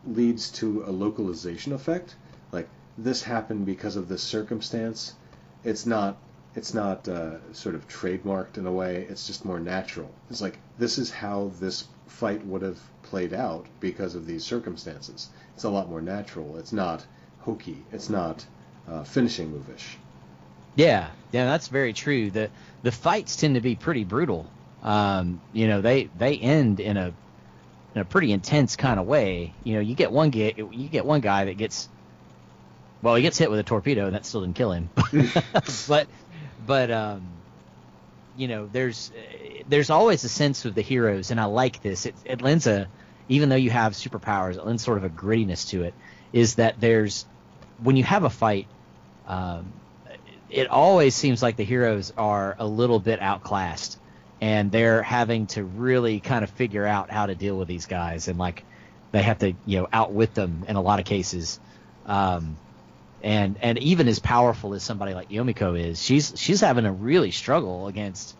[0.04, 2.16] leads to a localization effect.
[2.50, 5.14] Like this happened because of this circumstance.
[5.62, 6.16] It's not.
[6.56, 9.06] It's not uh, sort of trademarked in a way.
[9.08, 10.10] It's just more natural.
[10.30, 15.28] It's like this is how this fight would have played out because of these circumstances.
[15.54, 16.56] It's a lot more natural.
[16.56, 17.04] It's not
[17.40, 17.84] hokey.
[17.92, 18.44] It's not
[18.88, 19.98] uh, finishing move-ish.
[20.76, 22.30] Yeah, yeah, that's very true.
[22.30, 22.50] The
[22.82, 24.50] the fights tend to be pretty brutal.
[24.82, 27.12] Um, you know, they they end in a
[27.94, 29.52] in a pretty intense kind of way.
[29.62, 31.88] You know, you get one get you get one guy that gets
[33.02, 34.90] well, he gets hit with a torpedo and that still didn't kill him.
[35.88, 36.08] but
[36.66, 37.26] but um
[38.36, 39.10] you know, there's
[39.68, 42.06] there's always a sense of the heroes and I like this.
[42.06, 42.88] It it lends a
[43.28, 45.94] even though you have superpowers, it lends sort of a grittiness to it.
[46.32, 47.24] Is that there's
[47.82, 48.66] when you have a fight
[49.26, 49.72] um,
[50.48, 53.98] it always seems like the heroes are a little bit outclassed
[54.40, 58.28] and they're having to really kind of figure out how to deal with these guys
[58.28, 58.64] and like
[59.12, 61.58] they have to you know outwit them in a lot of cases
[62.06, 62.56] um,
[63.22, 67.30] and and even as powerful as somebody like Yomiko is she's she's having a really
[67.30, 68.34] struggle against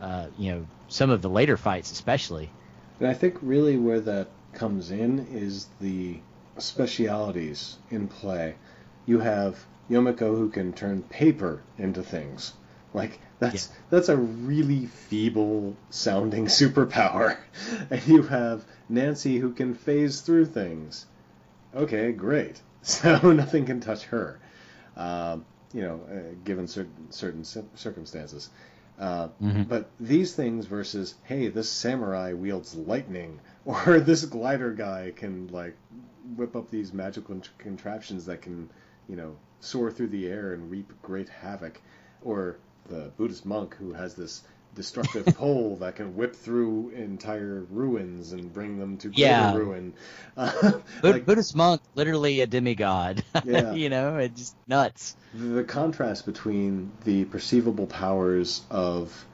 [0.00, 2.50] uh, you know some of the later fights especially
[2.98, 6.16] And I think really where that comes in is the
[6.58, 8.54] specialities in play.
[9.04, 12.52] You have Yomiko who can turn paper into things.
[12.94, 13.76] Like That's yeah.
[13.90, 17.36] that's a really feeble sounding superpower,
[17.90, 21.06] and you have Nancy who can phase through things.
[21.74, 22.62] Okay, great.
[22.86, 24.38] So nothing can touch her.
[24.96, 28.48] Um, you know, uh, given certain certain circumstances.
[28.98, 29.64] Uh, mm-hmm.
[29.64, 35.76] But these things versus, hey, this samurai wields lightning, or this glider guy can like
[36.36, 38.70] whip up these magical contraptions that can,
[39.08, 41.80] you know, soar through the air and reap great havoc,
[42.22, 42.56] or
[42.88, 44.44] the Buddhist monk who has this
[44.76, 49.54] destructive pole that can whip through entire ruins and bring them to yeah.
[49.54, 49.92] ruin.
[50.36, 53.24] Uh, like, Buddhist monk, literally a demigod.
[53.44, 53.72] Yeah.
[53.72, 55.16] you know, it's just nuts.
[55.32, 59.24] The contrast between the perceivable powers of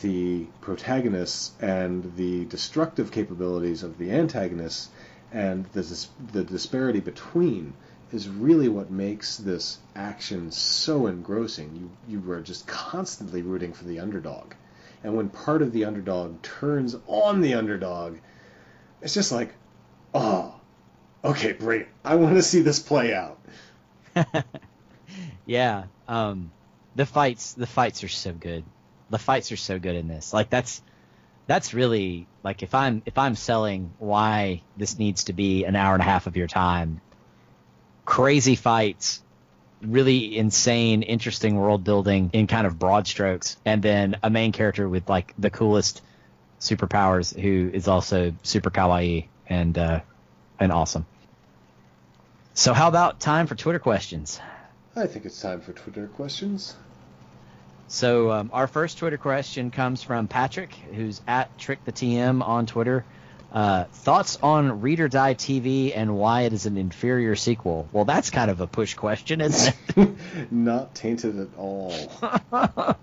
[0.00, 4.88] the protagonists and the destructive capabilities of the antagonists
[5.30, 7.74] and the, the disparity between
[8.12, 11.90] is really what makes this action so engrossing.
[12.08, 14.54] You you are just constantly rooting for the underdog.
[15.04, 18.18] And when part of the underdog turns on the underdog,
[19.00, 19.54] it's just like,
[20.14, 20.54] oh,
[21.24, 21.86] okay, great.
[22.04, 23.38] I want to see this play out.
[25.46, 26.50] yeah, um,
[26.94, 28.64] the fights the fights are so good.
[29.10, 30.32] The fights are so good in this.
[30.32, 30.82] Like that's
[31.46, 35.94] that's really like if I'm if I'm selling why this needs to be an hour
[35.94, 37.00] and a half of your time.
[38.04, 39.22] Crazy fights
[39.82, 44.88] really insane, interesting world building in kind of broad strokes, and then a main character
[44.88, 46.02] with like the coolest
[46.60, 50.00] superpowers who is also super kawaii and uh,
[50.58, 51.06] and awesome.
[52.54, 54.40] So how about time for Twitter questions?
[54.94, 56.74] I think it's time for Twitter questions.
[57.88, 62.66] So um, our first Twitter question comes from Patrick, who's at Trick the TM on
[62.66, 63.04] Twitter.
[63.56, 67.88] Uh, thoughts on Read or Die TV and why it is an inferior sequel?
[67.90, 70.10] Well, that's kind of a push question, isn't it?
[70.50, 71.94] not tainted at all.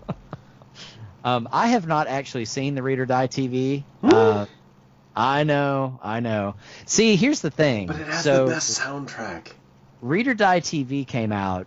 [1.23, 3.83] um, I have not actually seen the Read or Die TV.
[4.03, 4.45] uh,
[5.15, 6.53] I know, I know.
[6.85, 7.87] See, here's the thing.
[7.87, 9.53] But it has so, the best soundtrack.
[10.03, 11.65] Read or Die TV came out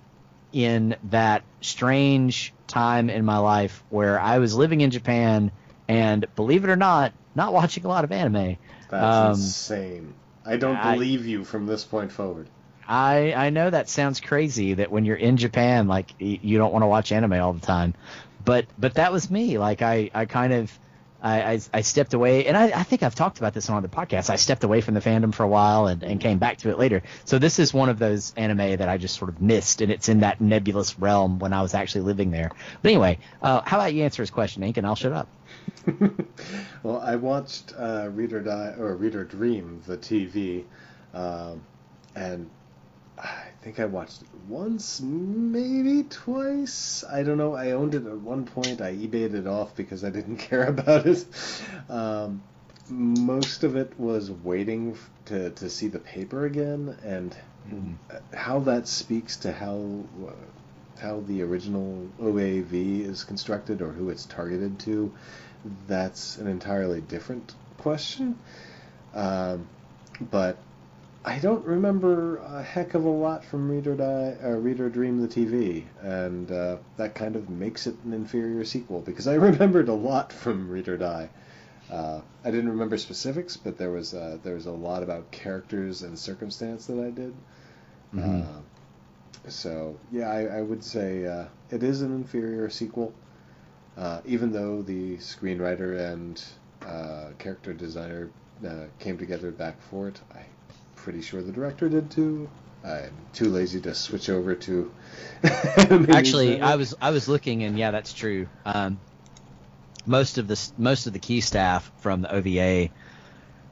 [0.52, 5.50] in that strange time in my life where I was living in Japan
[5.88, 8.56] and, believe it or not, not watching a lot of anime.
[8.90, 10.14] That's um, insane.
[10.44, 12.48] I don't I, believe you from this point forward.
[12.86, 16.82] I I know that sounds crazy that when you're in Japan, like you don't want
[16.84, 17.94] to watch anime all the time,
[18.44, 19.58] but but that was me.
[19.58, 20.78] Like I I kind of.
[21.18, 23.88] I, I, I stepped away, and I, I think I've talked about this on the
[23.88, 24.28] podcast.
[24.28, 26.78] I stepped away from the fandom for a while and, and came back to it
[26.78, 27.02] later.
[27.24, 30.10] So this is one of those anime that I just sort of missed, and it's
[30.10, 32.52] in that nebulous realm when I was actually living there.
[32.82, 35.26] But anyway, uh, how about you answer his question, Ink, and I'll shut up.
[36.82, 40.64] well, I watched uh, Read or Die or Read or Dream, the TV,
[41.14, 41.62] um,
[42.14, 42.50] and
[43.18, 47.04] I think I watched it once, maybe twice.
[47.10, 47.54] I don't know.
[47.54, 48.80] I owned it at one point.
[48.80, 51.24] I eBayed it off because I didn't care about it.
[51.88, 52.42] Um,
[52.88, 54.96] most of it was waiting
[55.26, 57.36] to, to see the paper again, and
[57.68, 57.94] mm.
[58.34, 60.04] how that speaks to how
[61.00, 65.12] how the original OAV is constructed or who it's targeted to
[65.86, 68.38] that's an entirely different question.
[69.14, 69.66] Um,
[70.20, 70.58] but
[71.24, 74.88] I don't remember a heck of a lot from Read or Die, uh, Read or
[74.88, 79.34] Dream the TV, and uh, that kind of makes it an inferior sequel because I
[79.50, 81.28] remembered a lot from Read or Die.
[81.90, 86.02] Uh, I didn't remember specifics, but there was uh, there was a lot about characters
[86.02, 87.34] and circumstance that I did.
[88.14, 88.42] Mm-hmm.
[89.48, 93.12] So yeah, I, I would say uh, it is an inferior sequel.
[93.96, 96.42] Uh, even though the screenwriter and
[96.86, 98.30] uh, character designer
[98.66, 100.44] uh, came together back for it, I'm
[100.96, 102.48] pretty sure the director did too.
[102.84, 104.92] I'm too lazy to switch over to.
[105.44, 108.46] Actually, I was I was looking, and yeah, that's true.
[108.64, 109.00] Um,
[110.06, 112.90] most of the most of the key staff from the OVA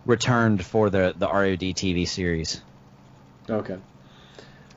[0.06, 2.60] returned for the the ROD TV series.
[3.48, 3.76] Okay.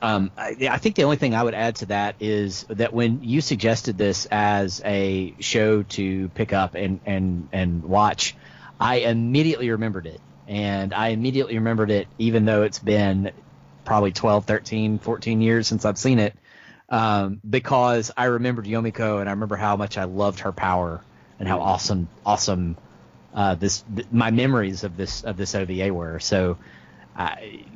[0.00, 3.24] Um, I, I, think the only thing I would add to that is that when
[3.24, 8.36] you suggested this as a show to pick up and, and, and watch,
[8.78, 10.20] I immediately remembered it.
[10.46, 13.32] And I immediately remembered it, even though it's been
[13.84, 16.34] probably 12, 13, 14 years since I've seen it,
[16.88, 21.02] um, because I remembered Yomiko and I remember how much I loved her power
[21.40, 22.76] and how awesome, awesome
[23.34, 26.18] uh, this th- my memories of this of this OVA were.
[26.18, 26.58] So,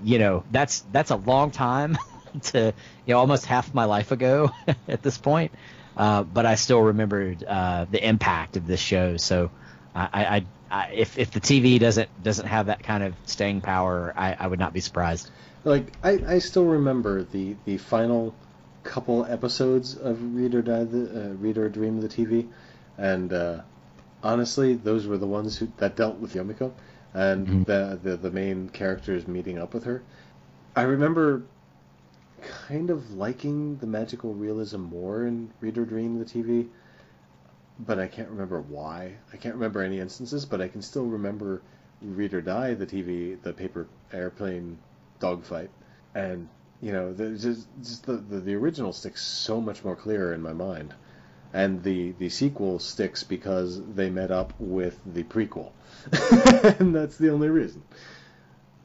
[0.02, 1.98] you know, that's that's a long time
[2.42, 2.74] to
[3.04, 4.50] you know almost half my life ago
[4.88, 5.54] at this point.
[5.96, 9.16] Uh, but I still remembered uh, the impact of this show.
[9.18, 9.52] So
[9.94, 14.12] I, I, I, if if the TV doesn't doesn't have that kind of staying power,
[14.16, 15.30] I, I would not be surprised.
[15.64, 18.38] Like I, I still remember the the final
[18.84, 22.50] couple episodes of Read or Die, the uh, Read or Dream the TV,
[22.96, 23.62] and uh,
[24.22, 26.74] honestly, those were the ones who, that dealt with Yomiko
[27.14, 27.64] and Mhm.
[27.66, 30.04] the, the the main characters meeting up with her.
[30.76, 31.51] I remember
[32.68, 36.68] kind of liking the magical realism more in Read or Dream the TV,
[37.78, 39.14] but I can't remember why.
[39.32, 41.62] I can't remember any instances, but I can still remember
[42.00, 44.78] Read or Die the TV, the paper airplane
[45.20, 45.70] dogfight,
[46.14, 46.48] and
[46.80, 50.42] you know, the, just just the, the the original sticks so much more clear in
[50.42, 50.94] my mind,
[51.52, 55.70] and the the sequel sticks because they met up with the prequel,
[56.80, 57.82] and that's the only reason.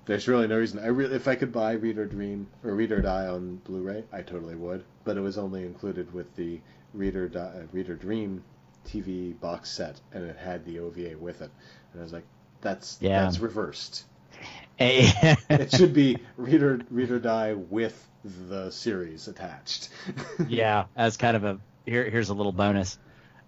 [0.08, 0.80] There's really no reason.
[0.80, 4.05] I really, if I could buy Read or Dream or Read or Die on Blu-ray,
[4.12, 4.84] I totally would.
[5.03, 6.60] But it was only included with the
[6.93, 8.43] Read or Die, uh, Read or Dream
[8.88, 11.51] TV box set, and it had the OVA with it.
[11.91, 12.24] And I was like,
[12.62, 13.24] that's Yeah.
[13.24, 14.05] that's reversed.
[14.80, 19.89] It should be Read or Read or Die with the series attached.
[20.47, 22.08] yeah, as kind of a here.
[22.10, 22.99] Here's a little bonus.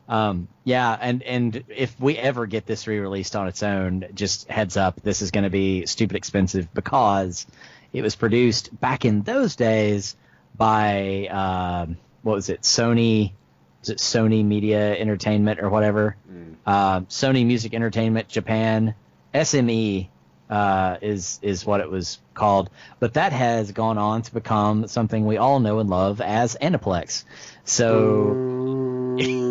[0.09, 4.75] Um, yeah, and and if we ever get this re-released on its own, just heads
[4.75, 7.45] up, this is going to be stupid expensive because
[7.93, 10.15] it was produced back in those days
[10.55, 13.33] by um, what was it, Sony?
[13.81, 16.15] Was it Sony Media Entertainment or whatever?
[16.29, 16.55] Mm.
[16.65, 18.95] uh, Sony Music Entertainment Japan
[19.33, 20.09] SME
[20.49, 25.27] uh, is is what it was called, but that has gone on to become something
[25.27, 27.25] we all know and love as Aniplex.
[27.63, 29.47] So.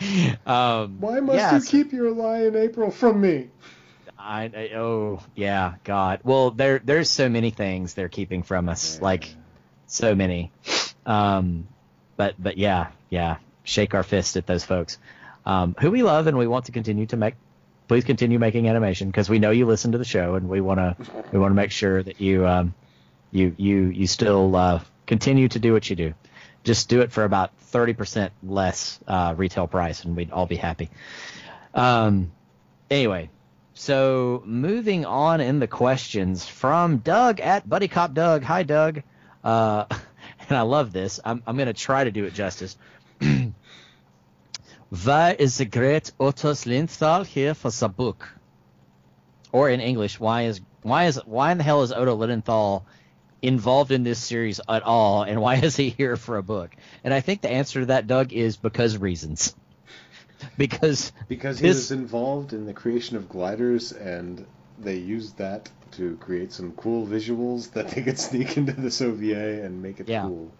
[0.46, 3.48] um, Why must yeah, you so- keep your lie in April from me?
[4.18, 6.20] I, I oh yeah God.
[6.24, 9.34] Well there there's so many things they're keeping from us like
[9.86, 10.50] so many.
[11.04, 11.68] Um
[12.16, 14.98] but but yeah yeah shake our fist at those folks.
[15.44, 17.34] Um who we love and we want to continue to make
[17.86, 20.78] please continue making animation because we know you listen to the show and we want
[20.78, 20.96] to
[21.30, 22.72] we want to make sure that you um
[23.30, 26.14] you you you still uh continue to do what you do
[26.64, 30.90] just do it for about 30% less uh retail price and we'd all be happy
[31.74, 32.32] um
[32.90, 33.30] anyway
[33.74, 38.44] so moving on in the questions from Doug at Buddy Cop Doug.
[38.44, 39.02] Hi Doug.
[39.42, 39.86] Uh,
[40.48, 41.18] and I love this.
[41.24, 42.76] I'm I'm gonna try to do it justice.
[44.90, 48.28] Why is the great Ottos Linthal here for the book?
[49.50, 52.86] Or in English, why is why is why in the hell is Otto Lilienthal
[53.44, 56.74] involved in this series at all, and why is he here for a book?
[57.04, 59.54] And I think the answer to that, Doug, is because reasons.
[60.58, 64.44] because Because he This- was involved in the creation of gliders, and
[64.82, 69.62] they used that to create some cool visuals that they could sneak into this OVA
[69.64, 70.26] and make it Yeah.
[70.26, 70.50] cool.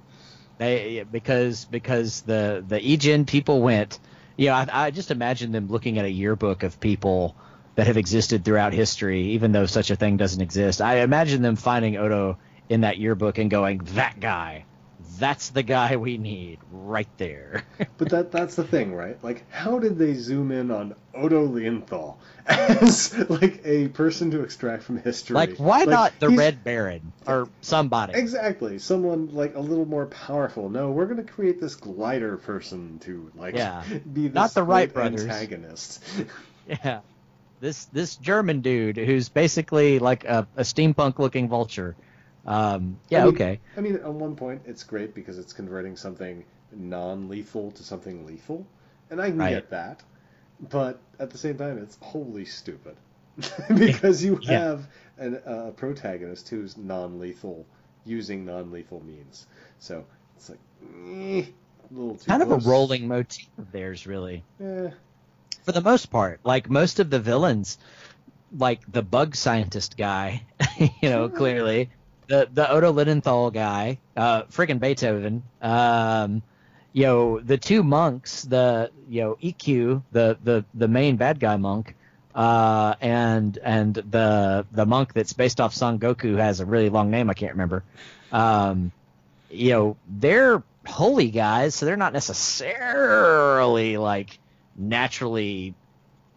[0.58, 3.98] They because because the the EGen people went.
[4.36, 7.36] You know, I, I just imagine them looking at a yearbook of people
[7.74, 10.80] that have existed throughout history, even though such a thing doesn't exist.
[10.80, 12.38] I imagine them finding Otto
[12.68, 14.64] in that yearbook and going, "That guy,
[15.18, 17.64] that's the guy we need right there."
[17.96, 19.22] But that that's the thing, right?
[19.22, 24.82] Like, how did they zoom in on Otto Lilienthal as like a person to extract
[24.82, 25.34] from history?
[25.34, 28.14] like, why not the Red Baron or somebody?
[28.14, 30.68] Exactly, someone like a little more powerful.
[30.68, 33.84] No, we're gonna create this glider person to like Yeah.
[34.12, 35.22] be this Not the Wright brothers.
[35.22, 36.02] antagonist.
[36.66, 37.00] Yeah.
[37.60, 41.94] This this German dude who's basically like a, a steampunk looking vulture.
[42.46, 43.60] Um, yeah, I mean, okay.
[43.76, 48.66] I mean, on one point, it's great because it's converting something non-lethal to something lethal,
[49.10, 49.46] and I can Right.
[49.46, 50.02] get that.
[50.70, 52.96] But at the same time, it's wholly stupid
[53.76, 54.60] because you Yeah.
[54.60, 54.88] have
[55.18, 57.66] an, a protagonist who's non-lethal
[58.04, 59.46] using non-lethal means.
[59.78, 60.04] So
[60.36, 60.60] it's like
[61.08, 61.44] eh,
[61.90, 64.90] a little too kind of a rolling motif of theirs, really, Eh,
[65.64, 66.40] for the most part.
[66.44, 67.78] Like most of the villains,
[68.52, 70.46] like the bug scientist guy,
[70.78, 71.90] you know, clearly
[72.28, 76.42] the the Otto Lilienthal guy, uh, friggin' Beethoven, um,
[76.92, 81.56] you know, the two monks, the you know Ikkyu, the the the main bad guy
[81.56, 81.94] monk.
[82.34, 87.08] Uh, and and the the monk that's based off Son Goku has a really long
[87.10, 87.84] name I can't remember.
[88.32, 88.90] Um,
[89.50, 94.38] you know, they're holy guys, so they're not necessarily like
[94.76, 95.74] naturally,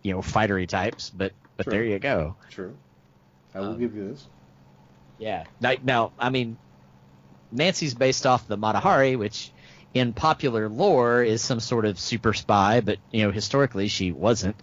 [0.03, 1.71] you know, fightery types, but but True.
[1.73, 2.35] there you go.
[2.51, 2.75] true.
[3.55, 4.27] I will Um, give you this.
[5.19, 5.45] Yeah.
[5.59, 6.57] Now, now, I mean,
[7.51, 9.51] Nancy's based off the Mata Hari, which
[9.93, 14.55] in popular lore is some sort of super spy, but you know, historically she wasn't.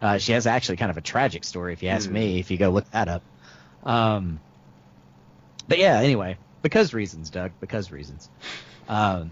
[0.00, 2.14] Uh, she has actually kind of a tragic story, if you ask Hmm.
[2.14, 2.40] me.
[2.40, 3.22] If you go look that up.
[3.82, 4.40] Um,
[5.68, 8.28] but yeah, anyway, because reasons, Doug, because reasons.
[8.88, 9.30] Um,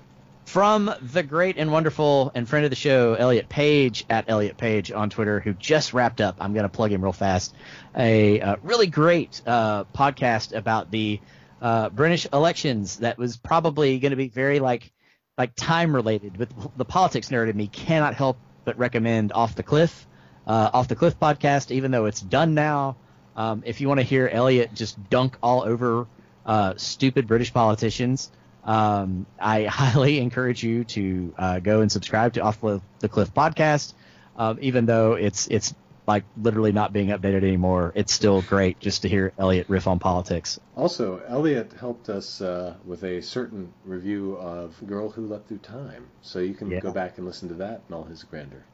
[0.48, 4.90] from the great and wonderful and friend of the show, Elliot Page at Elliot Page
[4.90, 6.36] on Twitter, who just wrapped up.
[6.40, 7.54] I'm going to plug him real fast.
[7.94, 11.20] A uh, really great uh, podcast about the
[11.60, 14.90] uh, British elections that was probably going to be very like
[15.36, 19.62] like time related with the politics nerd in me cannot help but recommend Off the
[19.62, 20.06] Cliff,
[20.46, 22.96] uh, Off the Cliff podcast, even though it's done now.
[23.36, 26.06] Um, if you want to hear Elliot just dunk all over
[26.46, 28.32] uh, stupid British politicians,
[28.64, 33.94] um, I highly encourage you to uh, go and subscribe to Off the Cliff podcast.
[34.36, 35.74] Um, even though it's it's
[36.06, 39.98] like literally not being updated anymore, it's still great just to hear Elliot riff on
[39.98, 40.58] politics.
[40.74, 46.06] Also, Elliot helped us uh, with a certain review of Girl Who Leapt Through Time,
[46.22, 46.80] so you can yeah.
[46.80, 48.64] go back and listen to that and all his grandeur.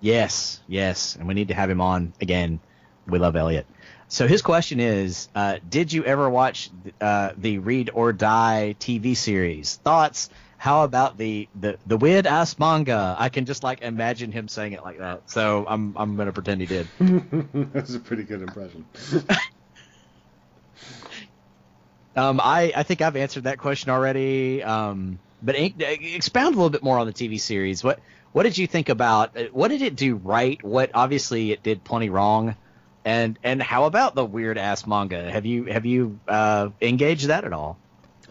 [0.00, 2.60] Yes, yes, and we need to have him on again.
[3.06, 3.66] We love Elliot.
[4.08, 6.70] So his question is, uh, did you ever watch
[7.00, 9.76] uh, the Read or Die TV series?
[9.76, 10.30] Thoughts?
[10.58, 13.14] How about the the the weird ass manga?
[13.18, 15.28] I can just like imagine him saying it like that.
[15.28, 16.88] So I'm I'm gonna pretend he did.
[17.72, 18.86] That's a pretty good impression.
[22.16, 24.62] um, I I think I've answered that question already.
[24.62, 27.84] Um, but expound a little bit more on the TV series.
[27.84, 28.00] What
[28.32, 29.36] what did you think about?
[29.52, 30.62] What did it do right?
[30.64, 32.56] What obviously it did plenty wrong.
[33.06, 35.30] And and how about the weird ass manga?
[35.30, 37.78] Have you have you uh, engaged that at all?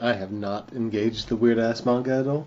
[0.02, 2.46] I have not engaged the weird ass manga at all.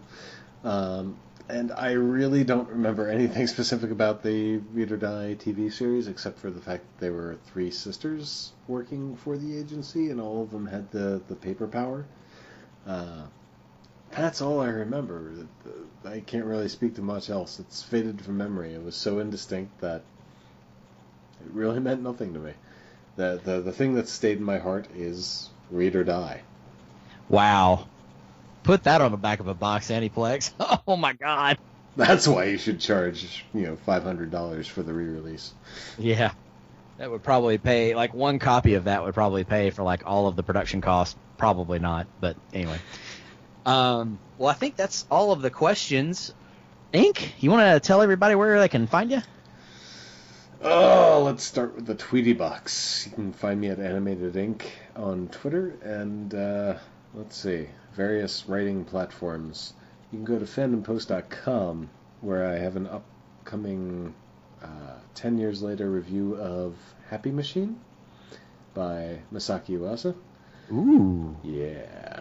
[0.63, 1.17] Um,
[1.49, 6.39] and I really don't remember anything specific about the Read or Die TV series except
[6.39, 10.51] for the fact that there were three sisters working for the agency and all of
[10.51, 12.05] them had the, the paper power.
[12.87, 13.23] Uh,
[14.11, 15.33] that's all I remember.
[16.05, 17.59] I can't really speak to much else.
[17.59, 18.75] It's faded from memory.
[18.75, 20.03] It was so indistinct that
[21.44, 22.52] it really meant nothing to me.
[23.16, 26.40] The, the, the thing that stayed in my heart is Read or Die.
[27.28, 27.89] Wow.
[28.62, 30.52] Put that on the back of a box, Aniplex.
[30.86, 31.59] Oh my god.
[31.97, 35.52] That's why you should charge, you know, five hundred dollars for the re-release.
[35.98, 36.32] Yeah,
[36.97, 40.28] that would probably pay like one copy of that would probably pay for like all
[40.28, 41.16] of the production costs.
[41.39, 42.78] Probably not, but anyway.
[43.66, 46.32] Um, well, I think that's all of the questions.
[46.93, 49.20] Ink, you want to tell everybody where they can find you?
[50.63, 53.07] Oh, let's start with the Tweety box.
[53.07, 56.35] You can find me at Animated Ink on Twitter and.
[56.35, 56.75] Uh,
[57.15, 59.73] let's see, various writing platforms.
[60.13, 61.91] You can go to fandompost.com
[62.21, 64.15] where I have an upcoming
[64.63, 66.75] uh, 10 years later review of
[67.09, 67.79] Happy Machine
[68.75, 70.15] by Masaaki Yuasa.
[70.73, 71.37] Ooh.
[71.43, 72.21] Yeah.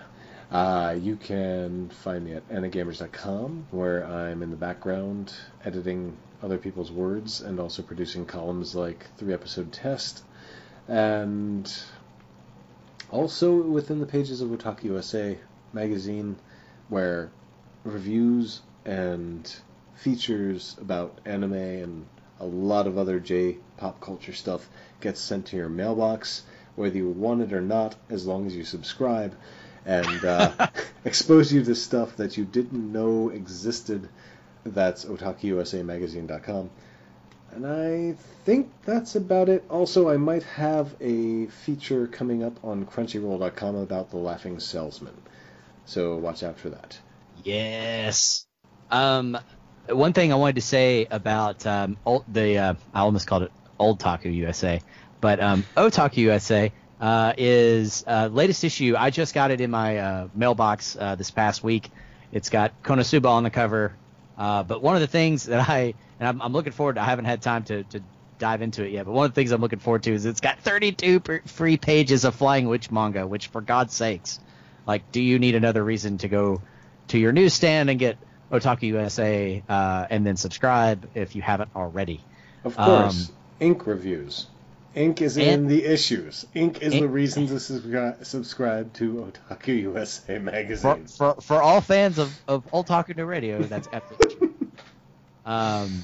[0.50, 5.34] Uh, you can find me at anigamers.com where I'm in the background
[5.66, 10.24] editing other people's words and also producing columns like Three Episode Test
[10.88, 11.72] and
[13.12, 15.38] also within the pages of Otaku USA
[15.74, 16.38] magazine,
[16.90, 17.30] where
[17.84, 19.54] reviews and
[19.96, 22.06] features about anime and
[22.40, 24.68] a lot of other J pop culture stuff
[25.02, 26.44] gets sent to your mailbox,
[26.76, 29.36] whether you want it or not, as long as you subscribe,
[29.86, 30.68] and uh,
[31.06, 34.08] expose you to stuff that you didn't know existed.
[34.74, 36.70] That's otakuusamagazine.com.
[37.52, 38.16] And I
[38.46, 39.64] think that's about it.
[39.70, 45.16] Also, I might have a feature coming up on Crunchyroll.com about the Laughing Salesman.
[45.86, 47.00] So watch out for that.
[47.44, 48.46] Yes.
[48.92, 49.38] Um,
[49.88, 53.52] one thing I wanted to say about um, old, the uh, I almost called it
[53.80, 54.82] Old Taku USA,
[55.22, 58.96] but um, Otaku USA uh, is uh, latest issue.
[58.98, 61.90] I just got it in my uh, mailbox uh, this past week.
[62.32, 63.96] It's got Konosuba on the cover.
[64.38, 66.96] Uh, but one of the things that I and I'm, I'm looking forward.
[66.96, 68.02] To, I haven't had time to, to
[68.40, 70.42] dive into it yet, but one of the things I'm looking forward to is it's
[70.42, 73.26] got 32 free pages of Flying Witch manga.
[73.26, 74.40] Which, for God's sakes,
[74.86, 76.62] like, do you need another reason to go
[77.10, 78.18] to your newsstand and get
[78.52, 82.22] Otaku USA uh, and then subscribe if you haven't already?
[82.64, 84.48] Of course, um, Ink reviews.
[84.98, 86.46] Ink is in the issues.
[86.56, 91.06] Ink is Ink, the reason to subscribe, subscribe to Otaku USA magazine.
[91.06, 94.54] For, for, for all fans of, of Otaku No Radio, that's absolutely true.
[95.46, 96.04] Um,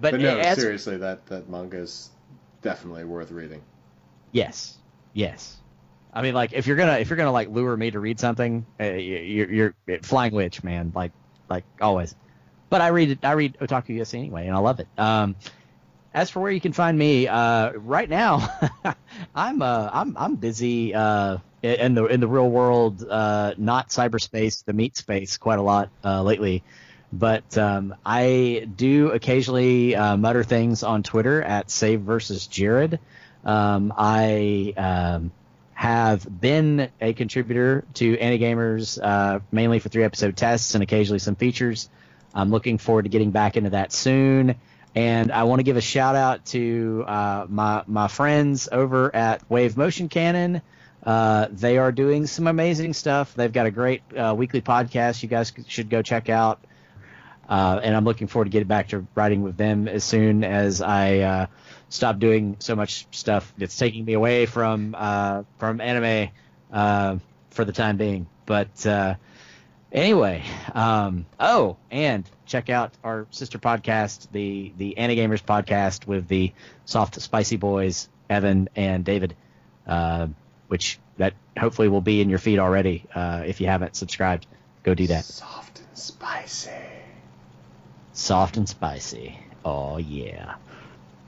[0.00, 2.08] but, but no, as, seriously, that that manga is
[2.62, 3.60] definitely worth reading.
[4.32, 4.78] Yes,
[5.12, 5.58] yes.
[6.14, 8.64] I mean, like if you're gonna if you're gonna like lure me to read something,
[8.80, 10.92] uh, you're, you're Flying Witch, man.
[10.94, 11.12] Like
[11.50, 12.14] like always.
[12.70, 14.88] But I read I read Otaku USA anyway, and I love it.
[14.96, 15.36] Um,
[16.14, 18.48] as for where you can find me, uh, right now,
[19.34, 24.64] I'm uh, I'm I'm busy uh, in the in the real world, uh, not cyberspace,
[24.64, 26.62] the meat space, quite a lot uh, lately.
[27.12, 32.98] But um, I do occasionally uh, mutter things on Twitter at Save versus Jared.
[33.44, 35.32] Um, I um,
[35.74, 41.36] have been a contributor to Anigamers uh, mainly for three episode tests and occasionally some
[41.36, 41.88] features.
[42.34, 44.56] I'm looking forward to getting back into that soon.
[44.94, 49.48] And I want to give a shout out to uh, my my friends over at
[49.50, 50.62] Wave Motion Cannon.
[51.02, 53.34] Uh, they are doing some amazing stuff.
[53.34, 56.64] They've got a great uh, weekly podcast you guys should go check out.
[57.48, 60.80] Uh, and I'm looking forward to getting back to writing with them as soon as
[60.80, 61.46] I uh,
[61.90, 66.30] stop doing so much stuff that's taking me away from uh, from anime
[66.70, 68.28] for the time being.
[68.46, 68.86] But
[69.94, 70.42] anyway,
[70.74, 76.52] um, oh, and check out our sister podcast, the the Anigamers podcast with the
[76.84, 79.36] soft spicy boys, Evan and David,
[79.86, 80.26] uh,
[80.68, 83.04] which that hopefully will be in your feed already.
[83.14, 84.46] Uh, if you haven't subscribed,
[84.82, 85.24] go do that.
[85.24, 86.70] Soft and spicy.
[88.12, 89.38] Soft and spicy.
[89.64, 90.56] Oh yeah.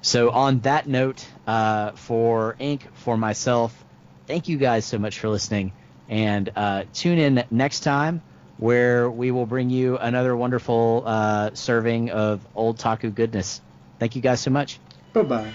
[0.02, 3.84] So on that note, uh, for Ink, for myself,
[4.26, 5.72] thank you guys so much for listening,
[6.08, 8.22] and uh, tune in next time
[8.58, 13.60] where we will bring you another wonderful uh, serving of old taku goodness.
[13.98, 14.80] Thank you guys so much.
[15.12, 15.52] Bye bye.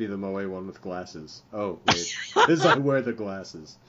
[0.00, 1.42] Be the Moe one with glasses?
[1.52, 2.16] Oh, wait.
[2.34, 3.76] Because I wear the glasses.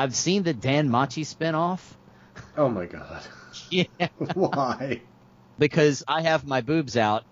[0.00, 1.80] I've seen the Dan Machi spinoff.
[2.56, 3.22] Oh my god.
[3.68, 3.84] Yeah.
[4.34, 5.02] Why?
[5.58, 7.24] because I have my boobs out.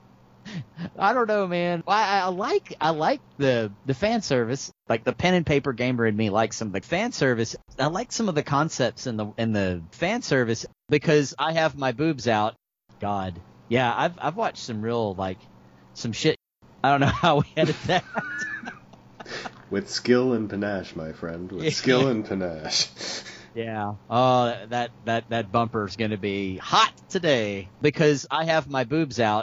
[0.99, 1.83] I don't know, man.
[1.89, 4.71] I, I like I like the the fan service.
[4.89, 7.57] Like the pen and paper gamer in me likes some of the fan service.
[7.79, 11.77] I like some of the concepts in the in the fan service because I have
[11.77, 12.55] my boobs out.
[13.01, 15.39] God, yeah, I've I've watched some real like
[15.95, 16.37] some shit.
[16.85, 18.05] I don't know how we edit that.
[19.71, 21.51] With skill and panache, my friend.
[21.53, 22.89] With skill and panache.
[23.55, 23.95] Yeah.
[24.09, 28.85] Oh, that that that bumper is going to be hot today because I have my
[28.85, 29.37] boobs out